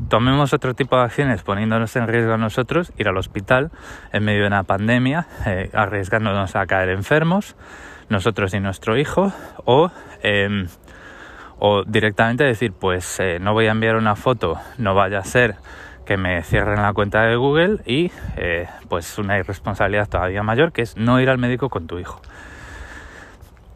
tomemos 0.08 0.54
otro 0.54 0.74
tipo 0.74 0.98
de 0.98 1.04
acciones 1.04 1.44
poniéndonos 1.44 1.96
en 1.96 2.08
riesgo 2.08 2.34
a 2.34 2.38
nosotros, 2.38 2.92
ir 2.98 3.08
al 3.08 3.16
hospital 3.16 3.70
en 4.12 4.26
medio 4.26 4.42
de 4.42 4.48
una 4.48 4.64
pandemia, 4.64 5.28
eh, 5.46 5.70
arriesgándonos 5.72 6.56
a 6.56 6.66
caer 6.66 6.90
enfermos, 6.90 7.56
nosotros 8.10 8.56
y 8.56 8.60
nuestro 8.60 8.98
hijo, 8.98 9.32
o, 9.66 9.92
em, 10.24 10.68
directamente 11.86 12.44
decir, 12.44 12.74
pues 12.74 13.20
eh, 13.20 13.38
no 13.40 13.54
voy 13.54 13.68
a 13.68 13.72
enviar 13.72 13.98
una 13.98 14.16
foto, 14.16 14.60
no 14.80 14.96
vaya 14.96 15.20
a 15.20 15.26
ser 15.26 15.54
que 16.08 16.18
me 16.18 16.42
cierren 16.42 16.82
la 16.82 16.94
cuenta 16.94 17.22
de 17.26 17.36
Google 17.36 17.82
y 17.86 18.12
eh, 18.36 18.68
pues 18.88 19.20
una 19.20 19.38
irresponsabilidad 19.38 20.10
todavía 20.10 20.42
mayor 20.42 20.72
que 20.72 20.82
es 20.82 20.98
no 20.98 21.22
ir 21.22 21.30
al 21.30 21.38
médico 21.38 21.70
con 21.70 21.86
tu 21.86 22.00
hijo. 22.00 22.20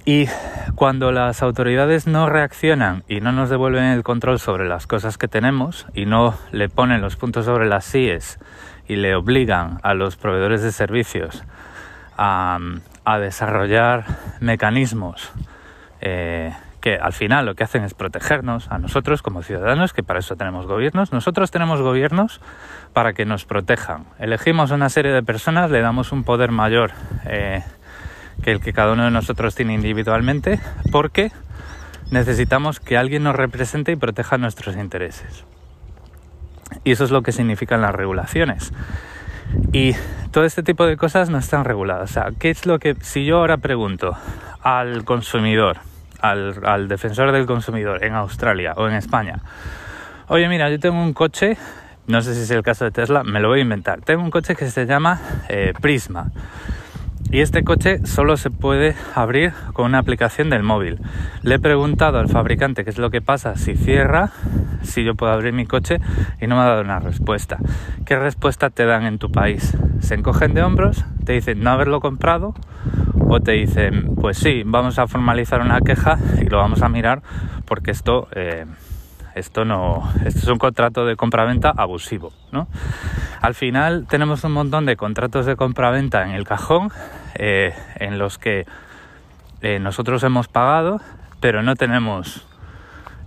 Y 0.06 0.28
cuando 0.76 1.12
las 1.12 1.42
autoridades 1.42 2.08
no 2.08 2.28
reaccionan 2.28 3.04
y 3.08 3.22
no 3.22 3.32
nos 3.32 3.50
devuelven 3.50 3.86
el 3.86 4.04
control 4.04 4.40
sobre 4.40 4.68
las 4.68 4.86
cosas 4.86 5.18
que 5.18 5.30
tenemos 5.30 5.86
y 5.94 6.06
no 6.06 6.36
le 6.52 6.68
ponen 6.68 7.02
los 7.02 7.16
puntos 7.16 7.46
sobre 7.46 7.68
las 7.68 7.86
síes 7.86 8.38
y 8.88 8.98
le 8.98 9.16
obligan 9.16 9.80
a 9.82 9.94
los 9.94 10.18
proveedores 10.18 10.62
de 10.62 10.74
servicios 10.74 11.44
a, 12.18 12.60
desarrollar 13.20 14.06
mecanismos 14.40 15.32
eh, 16.02 16.54
que 16.82 16.98
al 16.98 17.14
final 17.14 17.46
lo 17.46 17.56
que 17.56 17.64
hacen 17.64 17.86
es 17.86 17.94
protegernos 17.94 18.70
a 18.70 18.78
nosotros 18.78 19.22
como 19.22 19.42
ciudadanos, 19.42 19.94
que 19.94 20.04
para 20.04 20.20
eso 20.20 20.36
tenemos 20.36 20.66
gobiernos. 20.66 21.14
Nosotros 21.14 21.50
tenemos 21.50 21.82
gobiernos 21.82 22.42
para 22.92 23.14
que 23.14 23.26
nos 23.26 23.46
protejan. 23.46 24.06
Elegimos 24.20 24.72
una 24.72 24.90
serie 24.90 25.14
de 25.14 25.24
personas, 25.24 25.72
le 25.72 25.80
damos 25.80 26.12
un 26.12 26.26
poder 26.26 26.52
mayor. 26.52 26.92
Eh, 27.26 27.64
que 28.42 28.52
el 28.52 28.60
que 28.60 28.74
cada 28.74 28.94
uno 28.94 29.06
de 29.06 29.12
nosotros 29.12 29.56
tiene 29.56 29.74
individualmente, 29.74 30.60
porque 30.92 31.32
necesitamos 32.12 32.80
que 32.80 32.98
alguien 32.98 33.24
nos 33.24 33.36
represente 33.36 33.92
y 33.92 33.96
proteja 33.96 34.38
nuestros 34.38 34.76
intereses. 34.76 35.46
Y 36.84 36.92
eso 36.92 37.04
es 37.04 37.12
lo 37.12 37.22
que 37.22 37.32
significan 37.32 37.82
las 37.82 37.94
regulaciones. 37.94 38.72
Y 39.72 39.96
todo 40.32 40.46
este 40.46 40.64
tipo 40.64 40.86
de 40.86 40.98
cosas 40.98 41.30
no 41.30 41.38
están 41.38 41.66
reguladas. 41.66 42.10
O 42.10 42.14
sea, 42.14 42.30
¿qué 42.40 42.50
es 42.50 42.66
lo 42.66 42.80
que, 42.80 42.96
si 43.02 43.26
yo 43.26 43.38
ahora 43.38 43.58
pregunto 43.58 44.18
al 44.62 45.04
consumidor, 45.06 45.78
al, 46.20 46.88
defensor 46.88 47.32
del 47.32 47.46
consumidor 47.46 48.04
en 48.04 48.14
Australia 48.14 48.74
o 48.76 48.88
en 48.88 48.96
España, 48.96 49.40
oye, 50.28 50.48
mira, 50.48 50.70
yo 50.70 50.80
tengo 50.80 51.02
un 51.02 51.14
coche, 51.14 51.58
no 52.08 52.22
sé 52.22 52.34
si 52.36 52.42
es 52.42 52.52
el 52.52 52.64
caso 52.64 52.86
de 52.86 52.92
Tesla, 52.92 53.24
me 53.24 53.40
lo 53.40 53.50
voy 53.50 53.60
a 53.60 53.62
inventar. 53.64 54.02
Tengo 54.02 54.24
un 54.24 54.32
coche 54.32 54.56
que 54.56 54.70
se 54.70 54.86
llama 54.86 55.20
eh, 55.50 55.74
Prisma. 55.80 56.32
Y 57.32 57.42
este 57.42 57.64
coche 57.64 58.06
solo 58.06 58.38
se 58.38 58.52
puede 58.52 58.96
abrir 59.16 59.54
con 59.74 59.86
una 59.86 60.00
aplicación 60.00 60.50
del 60.50 60.62
móvil. 60.62 61.00
Le 61.42 61.56
he 61.56 61.60
preguntado 61.60 62.20
al 62.20 62.30
fabricante 62.30 62.84
qué 62.84 62.92
es 62.92 63.00
lo 63.00 63.10
que 63.10 63.22
pasa 63.22 63.56
si 63.56 63.76
cierra, 63.76 64.32
si 64.84 65.04
yo 65.04 65.16
puedo 65.16 65.32
abrir 65.32 65.54
mi 65.54 65.66
coche 65.66 66.00
y 66.40 66.48
no 66.48 66.56
me 66.56 66.62
ha 66.62 66.66
dado 66.66 66.82
una 66.82 67.00
respuesta. 67.00 67.58
¿Qué 68.06 68.18
respuesta 68.18 68.70
te 68.70 68.86
dan 68.86 69.06
en 69.06 69.18
tu 69.18 69.32
país? 69.32 69.76
¿Se 70.00 70.14
encogen 70.14 70.54
de 70.54 70.62
hombros? 70.62 71.06
¿Te 71.26 71.34
dicen 71.34 71.64
no 71.64 71.72
haberlo 71.72 72.02
comprado? 72.02 72.54
¿O 73.28 73.40
te 73.40 73.54
dicen 73.54 74.16
pues 74.16 74.38
sí, 74.38 74.62
vamos 74.66 75.00
a 75.00 75.08
formalizar 75.08 75.62
una 75.62 75.82
queja 75.82 76.20
y 76.40 76.46
lo 76.46 76.58
vamos 76.58 76.82
a 76.84 76.90
mirar 76.90 77.24
porque 77.66 77.92
esto... 77.92 78.28
Eh, 78.36 78.66
esto 79.36 79.66
no, 79.66 80.08
esto 80.26 80.40
es 80.40 80.48
un 80.48 80.60
contrato 80.60 81.06
de 81.06 81.16
compraventa 81.16 81.74
abusivo, 81.76 82.32
¿no? 82.52 82.68
Al 83.44 83.56
final 83.56 84.08
tenemos 84.08 84.46
un 84.46 84.54
montón 84.54 84.86
de 84.86 84.96
contratos 84.96 85.46
de 85.46 85.58
compraventa 85.58 86.24
en 86.24 86.30
el 86.30 86.46
cajón 86.46 86.92
eh, 87.36 87.74
en 88.00 88.18
los 88.18 88.38
que 88.38 88.66
eh, 89.62 89.80
nosotros 89.80 90.24
hemos 90.24 90.48
pagado, 90.48 91.02
pero 91.42 91.62
no 91.62 91.76
tenemos, 91.76 92.48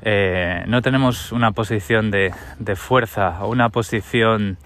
eh, 0.01 0.65
no 0.69 0.81
tenemos 0.81 1.33
una 1.33 1.53
posición 1.53 2.11
de, 2.11 2.33
de 2.59 2.77
fuerza 2.77 3.45
o 3.45 3.51
una 3.51 3.69
posición 3.69 4.57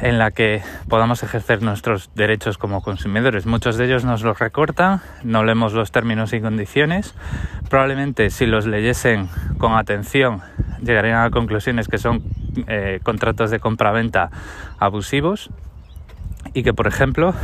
en 0.00 0.18
la 0.18 0.30
que 0.30 0.62
podamos 0.88 1.22
ejercer 1.22 1.62
nuestros 1.62 2.10
derechos 2.14 2.58
como 2.58 2.82
consumidores. 2.82 3.46
Muchos 3.46 3.76
de 3.76 3.86
ellos 3.86 4.04
nos 4.04 4.22
los 4.22 4.38
recortan, 4.38 5.00
no 5.22 5.44
leemos 5.44 5.72
los 5.72 5.92
términos 5.92 6.32
y 6.32 6.40
condiciones. 6.40 7.14
Probablemente 7.68 8.30
si 8.30 8.46
los 8.46 8.66
leyesen 8.66 9.28
con 9.58 9.74
atención 9.74 10.42
llegarían 10.82 11.24
a 11.24 11.30
conclusiones 11.30 11.88
que 11.88 11.98
son 11.98 12.22
contratos 13.02 13.50
de 13.50 13.60
compra-venta 13.60 14.30
abusivos 14.78 15.50
y 16.54 16.62
que, 16.62 16.72
por 16.72 16.86
ejemplo, 16.86 17.34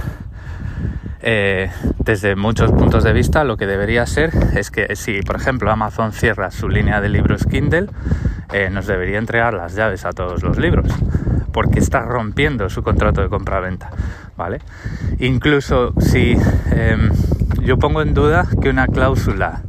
eh, 1.26 1.70
desde 1.98 2.36
muchos 2.36 2.70
puntos 2.72 3.02
de 3.04 3.12
vista, 3.12 3.44
lo 3.44 3.56
que 3.56 3.66
debería 3.66 4.04
ser 4.06 4.30
es 4.54 4.70
que 4.70 4.94
si, 4.94 5.20
por 5.22 5.36
ejemplo, 5.36 5.70
Amazon 5.70 6.12
cierra 6.12 6.50
su 6.50 6.68
línea 6.68 7.00
de 7.00 7.08
libros 7.08 7.46
Kindle, 7.46 7.86
eh, 8.52 8.68
nos 8.70 8.86
debería 8.86 9.18
entregar 9.18 9.54
las 9.54 9.74
llaves 9.74 10.04
a 10.04 10.12
todos 10.12 10.42
los 10.42 10.58
libros, 10.58 10.86
porque 11.54 11.78
está 11.78 12.00
rompiendo 12.00 12.68
su 12.68 12.82
contrato 12.82 13.22
de 13.22 13.28
compra-venta, 13.28 13.90
¿vale? 14.36 14.58
Incluso 15.20 15.94
si 16.00 16.36
em, 16.72 17.10
yo 17.62 17.78
pongo 17.78 18.02
en 18.02 18.12
duda 18.12 18.48
que 18.60 18.70
una 18.70 18.88
cláusula 18.88 19.62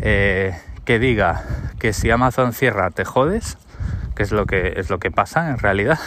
eh, 0.00 0.56
que 0.84 1.00
diga 1.00 1.42
que 1.80 1.92
si 1.92 2.08
Amazon 2.08 2.52
cierra 2.52 2.92
te 2.92 3.04
jodes, 3.04 3.58
que 4.14 4.22
es 4.22 4.30
lo 4.30 4.46
que 4.46 4.74
es 4.76 4.90
lo 4.90 5.00
que 5.00 5.10
pasa 5.10 5.50
en 5.50 5.58
realidad, 5.58 5.98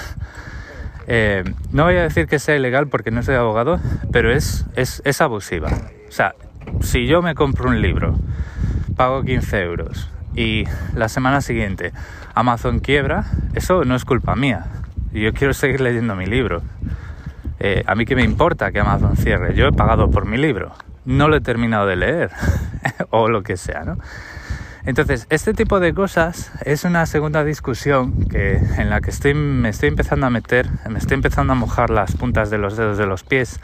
eh, 1.08 1.44
no 1.74 1.84
voy 1.84 1.98
a 1.98 2.04
decir 2.04 2.28
que 2.28 2.40
sea 2.40 2.56
ilegal 2.56 2.88
porque 2.88 3.12
no 3.12 3.22
soy 3.22 3.36
abogado, 3.36 3.82
pero 4.14 4.32
es, 4.32 4.66
es, 4.76 5.20
abusiva. 5.20 5.68
O 6.08 6.12
sea, 6.12 6.36
si 6.80 7.06
yo 7.06 7.22
me 7.22 7.36
compro 7.36 7.70
un 7.70 7.82
libro, 7.82 8.16
pago 8.96 9.24
15 9.24 9.62
euros 9.62 10.10
y 10.36 10.64
la 10.96 11.10
semana 11.10 11.42
siguiente 11.42 11.92
Amazon 12.34 12.80
quiebra, 12.80 13.26
eso 13.56 13.84
no 13.84 13.96
es 13.96 14.06
culpa 14.06 14.38
mía. 14.38 14.68
Yo 15.14 15.34
quiero 15.34 15.54
seguir 15.54 15.82
leyendo 15.82 16.16
mi 16.16 16.26
libro. 16.26 16.62
Eh, 17.60 17.84
a 17.86 17.96
mí 17.96 18.06
que 18.06 18.16
me 18.16 18.24
importa 18.24 18.72
que 18.72 18.80
Amazon 18.80 19.18
cierre. 19.18 19.54
Yo 19.56 19.68
he 19.68 19.72
pagado 19.72 20.10
por 20.10 20.26
mi 20.26 20.38
libro. 20.38 20.74
No 21.06 21.28
lo 21.28 21.36
he 21.36 21.42
terminado 21.42 21.86
de 21.86 21.96
leer. 21.96 22.32
o 23.10 23.30
lo 23.30 23.44
que 23.44 23.58
sea, 23.58 23.84
¿no? 23.84 23.98
Entonces, 24.84 25.28
este 25.30 25.54
tipo 25.54 25.80
de 25.80 25.94
cosas 25.94 26.52
es 26.66 26.86
una 26.86 27.06
segunda 27.06 27.44
discusión 27.44 28.28
que, 28.30 28.56
en 28.56 28.90
la 28.90 29.00
que 29.02 29.12
estoy, 29.12 29.36
me 29.36 29.70
estoy 29.70 29.90
empezando 29.90 30.26
a 30.26 30.32
meter, 30.32 30.68
me 30.90 30.98
estoy 30.98 31.16
empezando 31.16 31.54
a 31.54 31.56
mojar 31.56 31.92
las 31.92 32.16
puntas 32.16 32.50
de 32.50 32.58
los 32.58 32.78
dedos 32.78 32.98
de 32.98 33.06
los 33.06 33.24
pies 33.24 33.60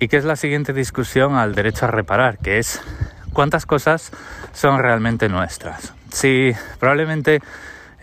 y 0.00 0.08
que 0.08 0.18
es 0.18 0.24
la 0.24 0.36
siguiente 0.36 0.74
discusión 0.74 1.36
al 1.36 1.54
derecho 1.54 1.86
a 1.86 1.90
reparar, 1.90 2.38
que 2.38 2.58
es 2.58 2.82
cuántas 3.32 3.64
cosas 3.64 4.12
son 4.52 4.80
realmente 4.80 5.30
nuestras. 5.30 5.94
Si 6.10 6.52
probablemente 6.78 7.40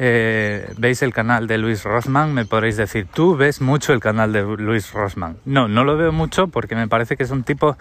eh, 0.01 0.73
veis 0.77 1.01
el 1.01 1.13
canal 1.13 1.45
de 1.45 1.57
Luis 1.57 1.83
Rosman, 1.83 2.33
me 2.33 2.45
podréis 2.45 2.77
decir, 2.77 3.05
tú 3.13 3.35
ves 3.35 3.59
mucho 3.59 3.91
el 3.91 3.99
canal 3.99 4.31
de 4.31 4.43
Luis 4.43 4.93
Rosman. 4.93 5.37
No, 5.43 5.67
no 5.67 5.83
lo 5.83 5.97
veo 5.97 6.13
mucho 6.13 6.47
porque 6.47 6.73
me 6.75 6.87
parece 6.87 7.17
que 7.17 7.23
es 7.23 7.31
un 7.31 7.43
tipo 7.43 7.77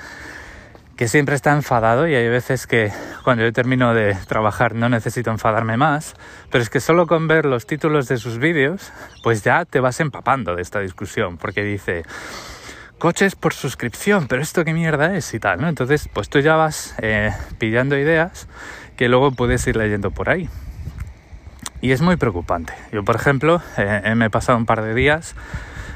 que 0.96 1.06
siempre 1.06 1.37
está 1.37 1.52
enfadado 1.52 2.08
y 2.08 2.16
hay 2.16 2.28
veces 2.28 2.66
que 2.66 2.90
cuando 3.22 3.44
yo 3.44 3.52
termino 3.52 3.94
de 3.94 4.16
trabajar 4.26 4.75
no 4.75 4.88
necesito 4.88 5.30
enfadarme 5.30 5.76
más, 5.76 6.16
pero 6.50 6.60
es 6.60 6.70
que 6.70 6.80
solo 6.80 7.06
con 7.06 7.28
ver 7.28 7.46
los 7.46 7.66
títulos 7.66 8.08
de 8.08 8.16
sus 8.16 8.38
vídeos, 8.38 8.92
pues 9.22 9.44
ya 9.44 9.64
te 9.64 9.78
vas 9.78 10.00
empapando 10.00 10.56
de 10.56 10.62
esta 10.62 10.80
discusión, 10.80 11.37
porque 11.37 11.62
dice 11.62 12.02
coches 12.98 13.37
por 13.37 13.54
suscripción, 13.54 14.26
pero 14.26 14.42
esto 14.42 14.64
qué 14.64 14.75
mierda 14.75 15.14
es 15.14 15.32
y 15.34 15.38
tal, 15.38 15.60
¿no? 15.60 15.68
Entonces, 15.68 16.08
pues 16.12 16.28
tú 16.28 16.40
ya 16.40 16.56
vas 16.56 16.96
eh, 17.00 17.30
pillando 17.58 17.96
ideas 17.96 18.48
que 18.96 19.08
luego 19.08 19.30
puedes 19.30 19.64
ir 19.68 19.76
leyendo 19.76 20.10
por 20.10 20.30
ahí. 20.30 20.48
Y 21.80 21.92
es 21.92 22.00
muy 22.00 22.16
preocupante. 22.16 22.73
Yo, 22.92 23.04
por 23.04 23.16
ejemplo, 23.16 23.62
eh, 23.76 24.14
me 24.16 24.26
he 24.26 24.30
pasado 24.30 24.58
un 24.58 24.66
par 24.66 24.82
de 24.82 24.94
días 24.94 25.35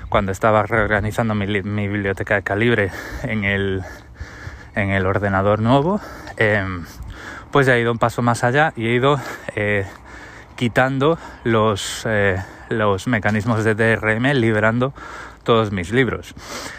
cuando 0.08 0.32
estaba 0.32 0.62
reorganizando 0.64 1.34
mi 1.34 1.88
biblioteca 1.88 2.36
de 2.36 2.42
calibre 2.42 2.90
en 3.22 3.44
el 3.44 3.82
en 4.74 4.90
el 4.90 5.06
ordenador 5.06 5.60
nuevo, 5.60 6.00
em, 6.36 6.84
pues 7.50 7.68
he 7.68 7.80
ido 7.80 7.92
un 7.92 7.98
paso 7.98 8.22
más 8.22 8.44
allá 8.44 8.72
y 8.76 8.86
he 8.86 8.94
ido 8.94 9.20
eh, 9.54 9.86
quitando 10.56 11.18
los, 11.44 12.02
eh, 12.06 12.38
los 12.68 13.06
mecanismos 13.06 13.64
de 13.64 13.74
DRM, 13.74 14.34
liberando 14.34 14.94
todos 15.42 15.72
mis 15.72 15.92
libros. 15.92 16.34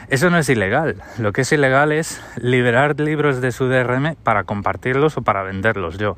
Eso 0.07 0.29
no 0.29 0.37
es 0.37 0.47
ilegal. 0.49 1.03
Lo 1.17 1.33
que 1.33 1.41
es 1.41 1.51
ilegal 1.51 1.91
es 1.91 2.21
liberar 2.37 2.99
libros 2.99 3.41
de 3.41 3.51
su 3.51 3.67
DRM 3.67 4.15
para 4.23 4.45
compartirlos 4.45 5.17
o 5.17 5.21
para 5.21 5.43
venderlos 5.43 5.97
yo. 5.97 6.17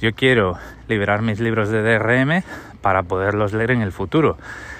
Yo 0.00 0.12
quiero 0.12 0.58
liberar 0.88 1.22
mis 1.22 1.40
libros 1.40 1.70
de 1.70 1.82
DRM 1.82 2.42
para 2.82 3.04
poderlos 3.04 3.54
leer 3.54 3.70
en 3.70 3.80
el 3.80 3.92
futuro 3.92 4.36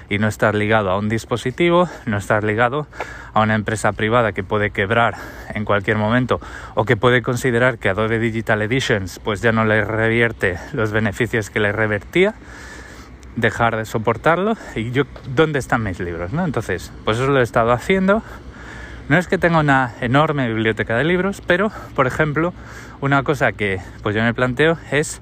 y 0.08 0.18
no 0.18 0.28
estar 0.28 0.54
ligado 0.54 0.90
a 0.90 0.98
un 0.98 1.08
dispositivo, 1.08 1.88
no 2.04 2.18
estar 2.18 2.44
ligado 2.44 2.86
a 3.32 3.40
una 3.40 3.54
empresa 3.54 3.92
privada 3.92 4.32
que 4.32 4.44
puede 4.44 4.70
quebrar 4.70 5.14
en 5.54 5.64
cualquier 5.64 5.96
momento 5.96 6.38
o 6.74 6.84
que 6.84 6.96
puede 6.96 7.22
considerar 7.22 7.78
que 7.78 7.88
Adobe 7.88 8.18
Digital 8.18 8.62
Editions 8.62 9.18
pues 9.18 9.40
ya 9.40 9.52
no 9.52 9.64
le 9.64 9.84
revierte 9.84 10.58
los 10.72 10.92
beneficios 10.92 11.50
que 11.50 11.60
le 11.60 11.72
revertía 11.72 12.34
dejar 13.36 13.76
de 13.76 13.84
soportarlo. 13.84 14.54
Y 14.74 14.90
yo 14.90 15.04
dónde 15.34 15.58
están 15.58 15.82
mis 15.82 15.98
libros 15.98 16.32
no 16.32 16.44
entonces 16.44 16.92
pues 17.04 17.16
eso 17.16 17.28
lo 17.28 17.40
he 17.40 17.42
estado 17.42 17.72
haciendo 17.72 18.22
no 19.08 19.18
es 19.18 19.28
que 19.28 19.38
tenga 19.38 19.60
una 19.60 19.94
enorme 20.00 20.48
biblioteca 20.48 20.96
de 20.96 21.04
libros 21.04 21.42
pero 21.46 21.70
por 21.94 22.06
ejemplo 22.06 22.52
una 23.00 23.22
cosa 23.22 23.52
que 23.52 23.80
pues 24.02 24.14
yo 24.14 24.22
me 24.22 24.34
planteo 24.34 24.78
es 24.90 25.20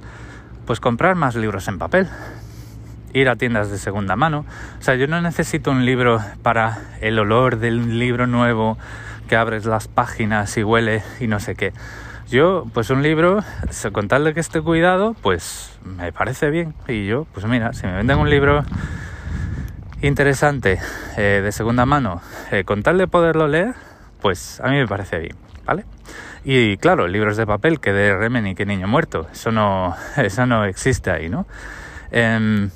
pues 0.66 0.80
comprar 0.80 1.14
más 1.14 1.34
libros 1.34 1.68
en 1.68 1.78
papel 1.78 2.08
ir 3.14 3.28
a 3.28 3.36
tiendas 3.36 3.70
de 3.70 3.78
segunda 3.78 4.16
mano. 4.16 4.44
O 4.78 4.82
sea, 4.82 4.96
yo 4.96 5.06
no 5.06 5.20
necesito 5.20 5.70
un 5.70 5.86
libro 5.86 6.20
para 6.42 6.80
el 7.00 7.18
olor 7.18 7.58
del 7.58 7.98
libro 7.98 8.26
nuevo, 8.26 8.76
que 9.28 9.36
abres 9.36 9.64
las 9.64 9.88
páginas 9.88 10.56
y 10.58 10.64
huele 10.64 11.02
y 11.20 11.28
no 11.28 11.40
sé 11.40 11.54
qué. 11.54 11.72
Yo, 12.28 12.66
pues 12.74 12.90
un 12.90 13.02
libro, 13.02 13.42
con 13.92 14.08
tal 14.08 14.24
de 14.24 14.34
que 14.34 14.40
esté 14.40 14.60
cuidado, 14.60 15.14
pues 15.22 15.78
me 15.84 16.12
parece 16.12 16.50
bien. 16.50 16.74
Y 16.88 17.06
yo, 17.06 17.26
pues 17.32 17.46
mira, 17.46 17.72
si 17.72 17.86
me 17.86 17.94
venden 17.94 18.18
un 18.18 18.28
libro 18.28 18.64
interesante 20.06 20.78
eh, 21.16 21.40
de 21.42 21.52
segunda 21.52 21.86
mano, 21.86 22.20
eh, 22.50 22.64
con 22.64 22.82
tal 22.82 22.98
de 22.98 23.06
poderlo 23.06 23.48
leer, 23.48 23.74
pues 24.20 24.60
a 24.60 24.68
mí 24.68 24.76
me 24.76 24.86
parece 24.86 25.18
bien, 25.18 25.36
¿vale? 25.64 25.84
Y 26.44 26.76
claro, 26.76 27.08
libros 27.08 27.38
de 27.38 27.46
papel 27.46 27.80
que 27.80 27.92
de 27.92 28.14
remen 28.14 28.46
y 28.46 28.54
que 28.54 28.66
niño 28.66 28.86
muerto, 28.86 29.26
eso 29.32 29.50
no, 29.50 29.96
eso 30.16 30.44
no 30.46 30.64
existe 30.64 31.10
ahí, 31.10 31.28
¿no? 31.28 31.46
Em, 32.10 32.70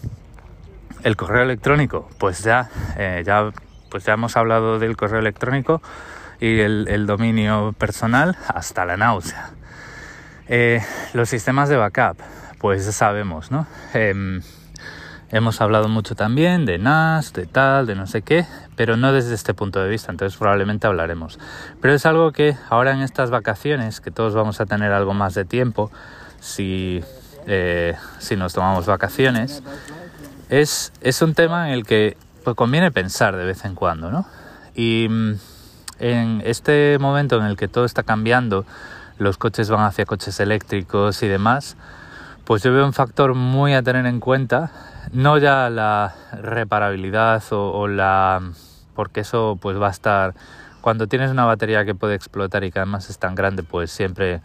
el 1.05 1.17
correo 1.17 1.43
electrónico, 1.43 2.09
pues 2.19 2.43
ya, 2.43 2.71
eh, 2.97 3.23
ya, 3.27 3.51
pues 3.91 4.05
ya 4.05 4.15
hemos 4.15 4.37
hablado 4.37 4.79
del 4.79 4.97
correo 4.97 5.21
electrónico 5.21 5.83
y 6.41 6.61
el, 6.61 7.07
dominio 7.07 7.75
personal 7.77 8.37
hasta 8.49 8.87
la 8.87 8.97
náusea. 8.97 9.51
Eh, 10.49 10.81
los 11.13 11.29
sistemas 11.29 11.69
de 11.69 11.77
backup, 11.77 12.19
pues 12.59 12.85
sabemos, 12.87 13.51
¿no? 13.51 13.67
Em, 15.31 15.37
hemos 15.37 15.61
hablado 15.61 15.89
mucho 15.89 16.15
también 16.15 16.65
de 16.65 16.79
NAS, 16.79 17.33
de 17.33 17.47
tal, 17.47 17.87
de 17.87 17.95
no 17.95 18.07
sé 18.07 18.23
qué, 18.23 18.47
pero 18.77 18.97
no 18.97 19.13
desde 19.13 19.35
este 19.35 19.55
punto 19.55 19.81
de 19.81 19.89
vista, 19.89 20.11
entonces 20.11 20.39
probablemente 20.39 20.87
hablaremos. 20.87 21.39
Pero 21.81 21.95
es 21.95 22.07
algo 22.07 22.33
que 22.33 22.57
ahora 22.69 22.93
en 22.93 23.01
estas 23.01 23.31
vacaciones, 23.31 24.01
que 24.01 24.11
todos 24.11 24.35
vamos 24.35 24.61
a 24.61 24.67
tener 24.67 24.93
algo 24.93 25.15
más 25.15 25.35
de 25.35 25.45
tiempo, 25.45 25.91
si, 26.41 27.03
eh, 27.47 27.95
si 28.19 28.37
nos 28.37 28.53
tomamos 28.53 28.87
vacaciones, 28.87 29.63
es, 30.49 30.93
es 31.01 31.23
un 31.23 31.35
tema 31.35 31.69
en 31.69 31.75
el 31.75 31.85
que 31.85 32.17
pues, 32.45 32.57
conviene 32.57 32.91
pensar 32.91 33.37
de 33.37 33.45
vez 33.45 33.65
en 33.65 33.75
cuando, 33.75 34.11
¿no? 34.11 34.27
Y 34.75 35.09
mm, 35.09 35.35
en 35.99 36.43
este 36.45 36.99
momento 36.99 37.37
en 37.39 37.45
el 37.45 37.57
que 37.57 37.69
todo 37.69 37.85
está 37.85 38.03
cambiando, 38.03 38.65
los 39.19 39.37
coches 39.37 39.69
van 39.69 39.81
hacia 39.81 40.07
coches 40.07 40.39
eléctricos 40.41 41.23
y 41.23 41.29
demás, 41.29 41.77
pues 42.49 42.63
yo 42.63 42.73
veo 42.73 42.87
un 42.87 42.95
factor 42.95 43.35
muy 43.35 43.75
a 43.75 43.83
tener 43.83 44.07
en 44.07 44.21
cuenta, 44.21 44.71
no 45.13 45.37
ya 45.37 45.69
la 45.69 46.15
reparabilidad 46.33 47.43
o, 47.51 47.87
la... 47.89 48.41
porque 48.95 49.21
eso 49.21 49.59
pues 49.61 49.79
va 49.79 49.89
a 49.89 49.91
estar... 49.91 50.33
Cuando 50.81 51.09
tienes 51.09 51.31
una 51.31 51.45
batería 51.45 51.85
que 51.85 51.95
puede 51.95 52.15
explotar 52.15 52.65
y 52.65 52.71
que 52.71 52.79
además 52.79 53.11
es 53.11 53.19
tan 53.19 53.35
grande, 53.35 53.65
pues 53.65 53.91
siempre 53.91 54.41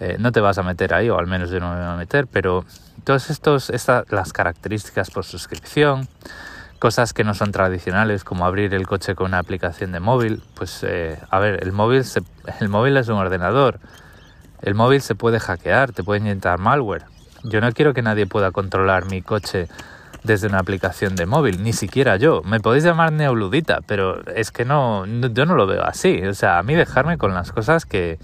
eh, 0.00 0.16
no 0.18 0.32
te 0.32 0.40
vas 0.40 0.56
a 0.56 0.62
meter 0.62 0.94
ahí, 0.94 1.10
o 1.10 1.18
al 1.18 1.26
menos 1.26 1.50
yo 1.50 1.60
no 1.60 1.68
me 1.68 1.76
voy 1.76 1.84
a 1.84 1.96
meter, 1.96 2.26
pero 2.28 2.64
todas 3.04 3.28
estos, 3.28 3.70
las 4.08 4.32
características 4.32 5.10
por 5.10 5.26
suscripción, 5.26 6.08
cosas 6.78 7.12
que 7.12 7.24
no 7.24 7.34
son 7.34 7.52
tradicionales 7.52 8.24
como 8.24 8.46
abrir 8.46 8.72
el 8.72 8.86
coche 8.86 9.14
con 9.14 9.26
una 9.26 9.38
aplicación 9.38 9.92
de 9.92 10.00
móvil, 10.00 10.42
pues 10.54 10.82
eh, 10.82 11.18
a 11.28 11.38
ver, 11.40 11.62
el 11.62 11.72
móvil, 11.72 12.04
el 12.60 12.68
móvil 12.70 12.96
es 12.96 13.08
un 13.08 13.18
ordenador, 13.18 13.80
el 14.62 14.74
móvil 14.74 15.02
se 15.02 15.14
puede 15.14 15.40
hackear, 15.40 15.92
te 15.92 16.02
puede 16.02 16.20
inyectar 16.20 16.58
malware. 16.58 17.12
Yo 17.44 17.60
no 17.60 17.70
quiero 17.72 17.92
que 17.92 18.02
nadie 18.02 18.26
pueda 18.26 18.50
controlar 18.52 19.04
mi 19.04 19.22
coche 19.22 19.68
desde 20.22 20.46
una 20.48 20.58
aplicación 20.58 21.14
de 21.14 21.26
móvil, 21.26 21.62
ni 21.62 21.74
siquiera 21.74 22.16
yo. 22.16 22.42
Me 22.42 22.58
podéis 22.58 22.84
llamar 22.84 23.12
neoludita, 23.12 23.80
pero 23.86 24.24
es 24.30 24.50
que 24.50 24.64
no, 24.64 25.04
yo 25.06 25.44
no 25.44 25.54
lo 25.54 25.66
veo 25.66 25.84
así. 25.84 26.22
O 26.26 26.34
sea, 26.34 26.58
a 26.58 26.62
mí 26.62 26.74
dejarme 26.74 27.18
con 27.18 27.34
las 27.34 27.52
cosas 27.52 27.84
que, 27.84 28.18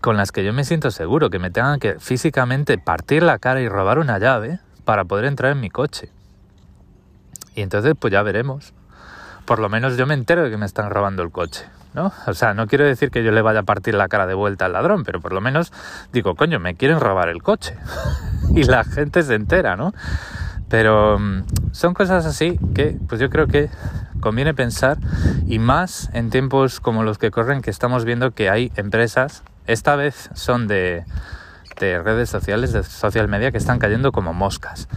con 0.00 0.16
las 0.16 0.32
que 0.32 0.42
yo 0.42 0.54
me 0.54 0.64
siento 0.64 0.90
seguro, 0.90 1.28
que 1.28 1.38
me 1.38 1.50
tengan 1.50 1.78
que 1.78 2.00
físicamente 2.00 2.78
partir 2.78 3.22
la 3.22 3.38
cara 3.38 3.60
y 3.60 3.68
robar 3.68 3.98
una 3.98 4.18
llave 4.18 4.58
para 4.86 5.04
poder 5.04 5.26
entrar 5.26 5.52
en 5.52 5.60
mi 5.60 5.68
coche. 5.68 6.10
Y 7.54 7.60
entonces 7.60 7.94
pues 7.98 8.10
ya 8.10 8.22
veremos. 8.22 8.72
Por 9.44 9.58
lo 9.58 9.68
menos 9.68 9.98
yo 9.98 10.06
me 10.06 10.14
entero 10.14 10.44
de 10.44 10.50
que 10.50 10.56
me 10.56 10.66
están 10.66 10.90
robando 10.90 11.22
el 11.22 11.30
coche, 11.30 11.66
¿no? 11.94 12.12
O 12.26 12.34
sea, 12.34 12.54
no 12.54 12.66
quiero 12.66 12.84
decir 12.84 13.10
que 13.10 13.22
yo 13.22 13.30
le 13.32 13.42
vaya 13.42 13.60
a 13.60 13.64
partir 13.64 13.94
la 13.94 14.08
cara 14.08 14.26
de 14.26 14.34
vuelta 14.34 14.66
al 14.66 14.72
ladrón, 14.72 15.04
pero 15.04 15.20
por 15.20 15.32
lo 15.32 15.40
menos 15.40 15.72
digo, 16.12 16.34
coño, 16.34 16.60
me 16.60 16.74
quieren 16.74 17.00
robar 17.00 17.28
el 17.28 17.42
coche. 17.42 17.76
y 18.54 18.64
la 18.64 18.84
gente 18.84 19.22
se 19.22 19.34
entera, 19.34 19.76
¿no? 19.76 19.92
Pero 20.68 21.18
mm, 21.18 21.44
son 21.72 21.94
cosas 21.94 22.26
así 22.26 22.58
que 22.74 22.96
pues 23.08 23.20
yo 23.20 23.30
creo 23.30 23.46
que 23.46 23.70
conviene 24.20 24.54
pensar 24.54 24.98
y 25.46 25.58
más 25.58 26.10
en 26.12 26.30
tiempos 26.30 26.80
como 26.80 27.02
los 27.02 27.18
que 27.18 27.30
corren 27.30 27.62
que 27.62 27.70
estamos 27.70 28.04
viendo 28.04 28.32
que 28.32 28.50
hay 28.50 28.72
empresas, 28.76 29.42
esta 29.66 29.96
vez 29.96 30.30
son 30.34 30.66
de, 30.66 31.04
de 31.78 32.02
redes 32.02 32.28
sociales, 32.28 32.72
de 32.72 32.82
social 32.82 33.28
media 33.28 33.50
que 33.50 33.58
están 33.58 33.78
cayendo 33.78 34.12
como 34.12 34.34
moscas. 34.34 34.88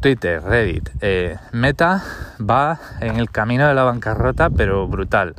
Twitter, 0.00 0.42
Reddit, 0.42 0.88
eh, 1.02 1.36
Meta 1.52 2.02
va 2.40 2.78
en 3.00 3.16
el 3.16 3.30
camino 3.30 3.68
de 3.68 3.74
la 3.74 3.82
bancarrota, 3.82 4.48
pero 4.48 4.88
brutal, 4.88 5.34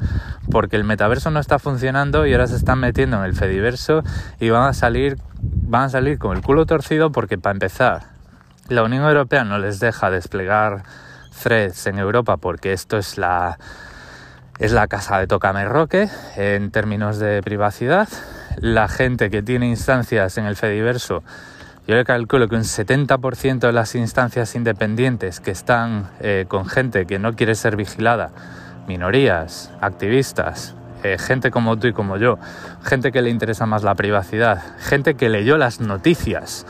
porque 0.52 0.76
el 0.76 0.84
metaverso 0.84 1.32
no 1.32 1.40
está 1.40 1.58
funcionando 1.58 2.28
y 2.28 2.34
ahora 2.34 2.48
se 2.48 2.56
están 2.56 2.80
metiendo 2.80 3.18
en 3.18 3.24
el 3.24 3.34
Fediverso 3.34 4.04
y 4.40 4.50
van 4.50 4.68
a 4.68 4.74
salir, 4.74 5.18
van 5.42 5.84
a 5.84 5.90
salir 5.90 6.20
con 6.20 6.38
el 6.38 6.44
culo 6.44 6.66
torcido 6.66 7.12
porque 7.12 7.38
para 7.38 7.54
empezar, 7.54 8.04
la 8.68 8.84
Unión 8.84 9.04
Europea 9.04 9.44
no 9.44 9.58
les 9.58 9.80
deja 9.80 10.12
desplegar 10.12 10.84
threads 11.42 11.88
en 11.88 11.98
Europa 11.98 12.38
porque 12.38 12.74
esto 12.74 12.98
es 12.98 13.18
la 13.18 13.58
es 14.60 14.74
la 14.74 14.88
casa 14.88 15.18
de 15.18 15.26
Tocame 15.26 15.66
Roque 15.66 16.08
en 16.36 16.70
términos 16.70 17.18
de 17.18 17.42
privacidad. 17.42 18.08
La 18.58 18.88
gente 18.88 19.32
que 19.32 19.42
tiene 19.42 19.68
instancias 19.68 20.38
en 20.38 20.46
el 20.46 20.56
Fediverso 20.56 21.24
yo 21.88 21.96
le 21.96 22.06
calculo 22.06 22.48
que 22.48 22.56
un 22.56 22.62
70% 22.62 23.60
de 23.60 23.72
las 23.74 23.96
instancias 23.96 24.56
independientes 24.56 25.40
que 25.40 25.50
están 25.50 26.10
eh, 26.20 26.46
con 26.48 26.68
gente 26.68 27.08
que 27.08 27.18
no 27.18 27.36
quiere 27.36 27.56
ser 27.56 27.76
vigilada, 27.76 28.30
minorías, 28.88 29.72
activistas, 29.82 30.76
eh, 31.04 31.17
gente 31.17 31.50
como 31.50 31.78
tú 31.78 31.88
y 31.88 31.94
como 31.94 32.17
yo, 32.17 32.38
gente 32.84 33.12
que 33.12 33.22
le 33.22 33.30
interesa 33.30 33.65
más 33.65 33.84
la 33.84 33.96
privacidad, 33.96 34.62
gente 34.80 35.15
que 35.15 35.30
leyó 35.30 35.58
las 35.58 35.80
noticias 35.80 36.65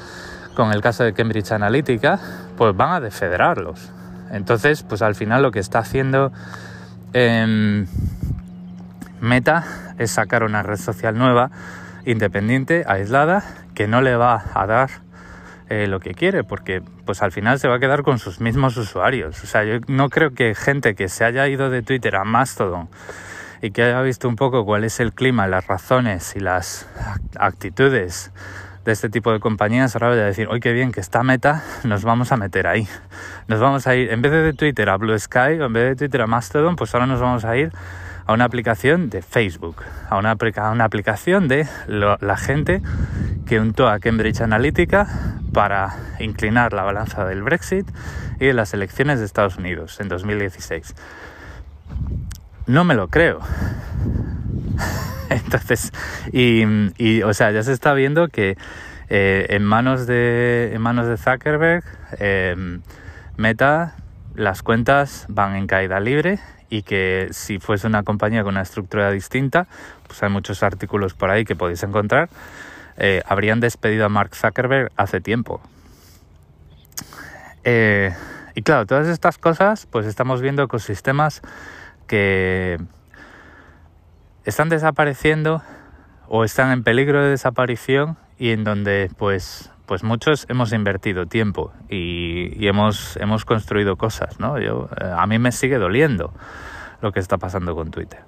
con 0.55 0.71
el 0.71 0.81
caso 0.81 1.03
de 1.03 1.13
Cambridge 1.13 1.51
Analytica, 1.51 2.19
pues 2.57 2.75
van 2.75 2.93
a 2.93 2.99
defederarlos. 2.99 3.91
Entonces, 4.31 4.83
pues 4.83 5.01
al 5.01 5.15
final 5.15 5.41
lo 5.41 5.51
que 5.51 5.59
está 5.59 5.79
haciendo 5.79 6.31
em, 7.13 7.87
Meta 9.19 9.65
es 9.97 10.11
sacar 10.11 10.43
una 10.43 10.63
red 10.63 10.77
social 10.77 11.17
nueva 11.17 11.51
independiente, 12.05 12.83
aislada, 12.87 13.43
que 13.73 13.87
no 13.87 14.01
le 14.01 14.15
va 14.15 14.43
a 14.53 14.65
dar 14.65 14.89
eh, 15.71 15.87
lo 15.87 16.01
que 16.01 16.13
quiere, 16.13 16.43
porque 16.43 16.81
pues 17.05 17.21
al 17.21 17.31
final 17.31 17.57
se 17.57 17.69
va 17.69 17.75
a 17.75 17.79
quedar 17.79 18.03
con 18.03 18.19
sus 18.19 18.41
mismos 18.41 18.75
usuarios. 18.75 19.41
O 19.41 19.47
sea, 19.47 19.63
yo 19.63 19.79
no 19.87 20.09
creo 20.09 20.31
que 20.31 20.53
gente 20.53 20.95
que 20.95 21.07
se 21.07 21.23
haya 21.23 21.47
ido 21.47 21.69
de 21.69 21.81
Twitter 21.81 22.17
a 22.17 22.25
Mastodon 22.25 22.89
y 23.61 23.71
que 23.71 23.83
haya 23.83 24.01
visto 24.01 24.27
un 24.27 24.35
poco 24.35 24.65
cuál 24.65 24.83
es 24.83 24.99
el 24.99 25.13
clima, 25.13 25.47
las 25.47 25.67
razones 25.67 26.35
y 26.35 26.41
las 26.41 26.89
actitudes 27.39 28.33
de 28.83 28.91
este 28.91 29.07
tipo 29.07 29.31
de 29.31 29.39
compañías, 29.39 29.95
ahora 29.95 30.09
vaya 30.09 30.23
a 30.23 30.25
decir, 30.25 30.49
hoy 30.49 30.59
qué 30.59 30.73
bien 30.73 30.91
que 30.91 30.99
está 30.99 31.23
meta, 31.23 31.63
nos 31.85 32.03
vamos 32.03 32.33
a 32.33 32.35
meter 32.35 32.67
ahí. 32.67 32.85
Nos 33.47 33.61
vamos 33.61 33.87
a 33.87 33.95
ir, 33.95 34.11
en 34.11 34.21
vez 34.21 34.33
de 34.33 34.51
Twitter 34.51 34.89
a 34.89 34.97
Blue 34.97 35.17
Sky 35.17 35.57
o 35.61 35.67
en 35.67 35.71
vez 35.71 35.89
de 35.91 35.95
Twitter 35.95 36.21
a 36.21 36.27
Mastodon, 36.27 36.75
pues 36.75 36.93
ahora 36.93 37.05
nos 37.05 37.21
vamos 37.21 37.45
a 37.45 37.55
ir 37.55 37.71
a 38.25 38.33
una 38.33 38.43
aplicación 38.43 39.09
de 39.09 39.21
Facebook, 39.21 39.83
a 40.09 40.17
una, 40.17 40.35
una 40.73 40.83
aplicación 40.83 41.47
de 41.47 41.65
la 41.87 42.35
gente 42.35 42.81
que 43.45 43.57
untó 43.57 43.87
a 43.87 43.99
Cambridge 43.99 44.41
Analytica 44.41 45.07
para 45.53 45.95
inclinar 46.19 46.73
la 46.73 46.83
balanza 46.83 47.25
del 47.25 47.43
Brexit 47.43 47.87
y 48.39 48.45
de 48.45 48.53
las 48.53 48.73
elecciones 48.73 49.19
de 49.19 49.25
Estados 49.25 49.57
Unidos 49.57 49.99
en 49.99 50.09
2016. 50.09 50.95
No 52.67 52.83
me 52.83 52.95
lo 52.95 53.07
creo. 53.07 53.39
Entonces, 55.29 55.91
y, 56.31 57.21
o 57.23 57.33
sea, 57.33 57.51
ya 57.51 57.63
se 57.63 57.73
está 57.73 57.93
viendo 57.93 58.27
que 58.27 58.57
eh, 59.09 59.47
en, 59.49 59.63
manos 59.63 60.07
de, 60.07 60.71
en 60.73 60.81
manos 60.81 61.07
de 61.07 61.17
Zuckerberg, 61.17 61.83
eh, 62.19 62.79
Meta, 63.37 63.95
las 64.35 64.61
cuentas 64.61 65.25
van 65.29 65.55
en 65.55 65.67
caída 65.67 65.99
libre 65.99 66.39
y 66.69 66.83
que 66.83 67.27
si 67.31 67.59
fuese 67.59 67.87
una 67.87 68.03
compañía 68.03 68.43
con 68.43 68.53
una 68.53 68.61
estructura 68.61 69.11
distinta, 69.11 69.67
pues 70.07 70.23
hay 70.23 70.29
muchos 70.29 70.63
artículos 70.63 71.13
por 71.13 71.29
ahí 71.29 71.43
que 71.43 71.55
podéis 71.55 71.83
encontrar, 71.83 72.29
eh, 72.97 73.21
habrían 73.25 73.59
despedido 73.59 74.05
a 74.05 74.09
Mark 74.09 74.35
Zuckerberg 74.35 74.91
hace 74.95 75.21
tiempo. 75.21 75.61
Eh, 77.63 78.13
y 78.55 78.61
claro, 78.63 78.85
todas 78.85 79.07
estas 79.07 79.37
cosas, 79.37 79.87
pues 79.89 80.05
estamos 80.05 80.41
viendo 80.41 80.63
ecosistemas 80.63 81.41
que 82.07 82.79
están 84.45 84.69
desapareciendo 84.69 85.61
o 86.27 86.43
están 86.43 86.71
en 86.71 86.83
peligro 86.83 87.23
de 87.23 87.29
desaparición 87.29 88.17
y 88.37 88.51
en 88.51 88.63
donde 88.63 89.11
pues 89.17 89.71
pues 89.91 90.03
muchos 90.03 90.45
hemos 90.47 90.71
invertido 90.71 91.25
tiempo 91.25 91.73
y, 91.89 92.65
hemos, 92.65 93.17
hemos 93.17 93.43
construido 93.43 93.97
cosas, 93.97 94.39
¿no? 94.39 94.57
Yo, 94.57 94.87
eh, 94.97 95.13
a 95.13 95.27
mí 95.27 95.37
me 95.37 95.51
sigue 95.51 95.77
doliendo 95.79 96.33
lo 97.01 97.11
que 97.11 97.19
está 97.19 97.37
pasando 97.37 97.75
con 97.75 97.91
Twitter. 97.91 98.21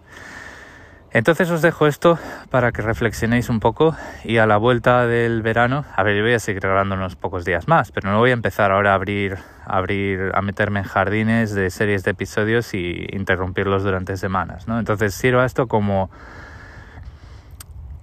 Entonces 1.14 1.52
os 1.52 1.62
dejo 1.62 1.86
esto 1.86 2.18
para 2.50 2.72
que 2.72 2.82
reflexionéis 2.82 3.48
un 3.50 3.60
poco 3.60 3.96
y 4.24 4.38
a 4.38 4.48
la 4.48 4.58
vuelta 4.58 5.06
del 5.06 5.44
verano, 5.44 5.86
a 5.96 6.02
ver, 6.02 6.18
yo 6.18 6.24
voy 6.24 6.34
a 6.34 6.40
seguir 6.40 6.62
grabando 6.62 6.96
unos 6.96 7.16
pocos 7.16 7.46
días 7.46 7.68
más, 7.68 7.92
pero 7.92 8.10
no 8.10 8.18
voy 8.18 8.32
a 8.32 8.34
empezar 8.34 8.72
ahora 8.72 8.94
a 8.94 8.96
abrir, 8.96 9.38
a 9.64 9.78
abrir, 9.78 10.32
a 10.34 10.42
meterme 10.42 10.80
en 10.80 10.86
jardines 10.86 11.54
de 11.54 11.70
series 11.70 12.04
de 12.04 12.12
episodios 12.12 12.74
y 12.74 13.06
interrumpirlos 13.12 13.84
durante 13.84 14.18
semanas, 14.18 14.68
¿no? 14.68 14.80
Entonces 14.80 15.14
sirva 15.14 15.46
esto 15.46 15.68
como 15.68 16.10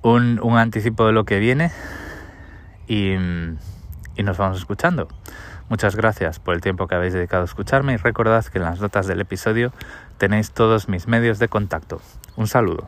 un, 0.03 0.39
un 0.41 0.57
anticipo 0.57 1.05
de 1.05 1.13
lo 1.13 1.25
que 1.25 1.41
viene 1.41 1.73
y, 2.87 3.17
nos 4.23 4.37
vamos 4.37 4.59
escuchando. 4.59 5.09
Muchas 5.69 5.97
gracias 5.97 6.41
por 6.41 6.55
el 6.55 6.61
tiempo 6.61 6.87
que 6.87 6.95
habéis 6.95 7.15
dedicado 7.15 7.43
a 7.43 7.47
escucharme 7.47 7.95
y 7.95 7.97
recordad 7.97 8.45
que 8.45 8.59
en 8.59 8.65
las 8.65 8.81
notas 8.81 9.07
del 9.07 9.21
episodio 9.21 9.73
tenéis 10.21 10.51
todos 10.51 10.87
mis 10.91 11.09
medios 11.09 11.39
de 11.39 11.49
contacto. 11.49 12.03
Un 12.37 12.47
saludo. 12.47 12.85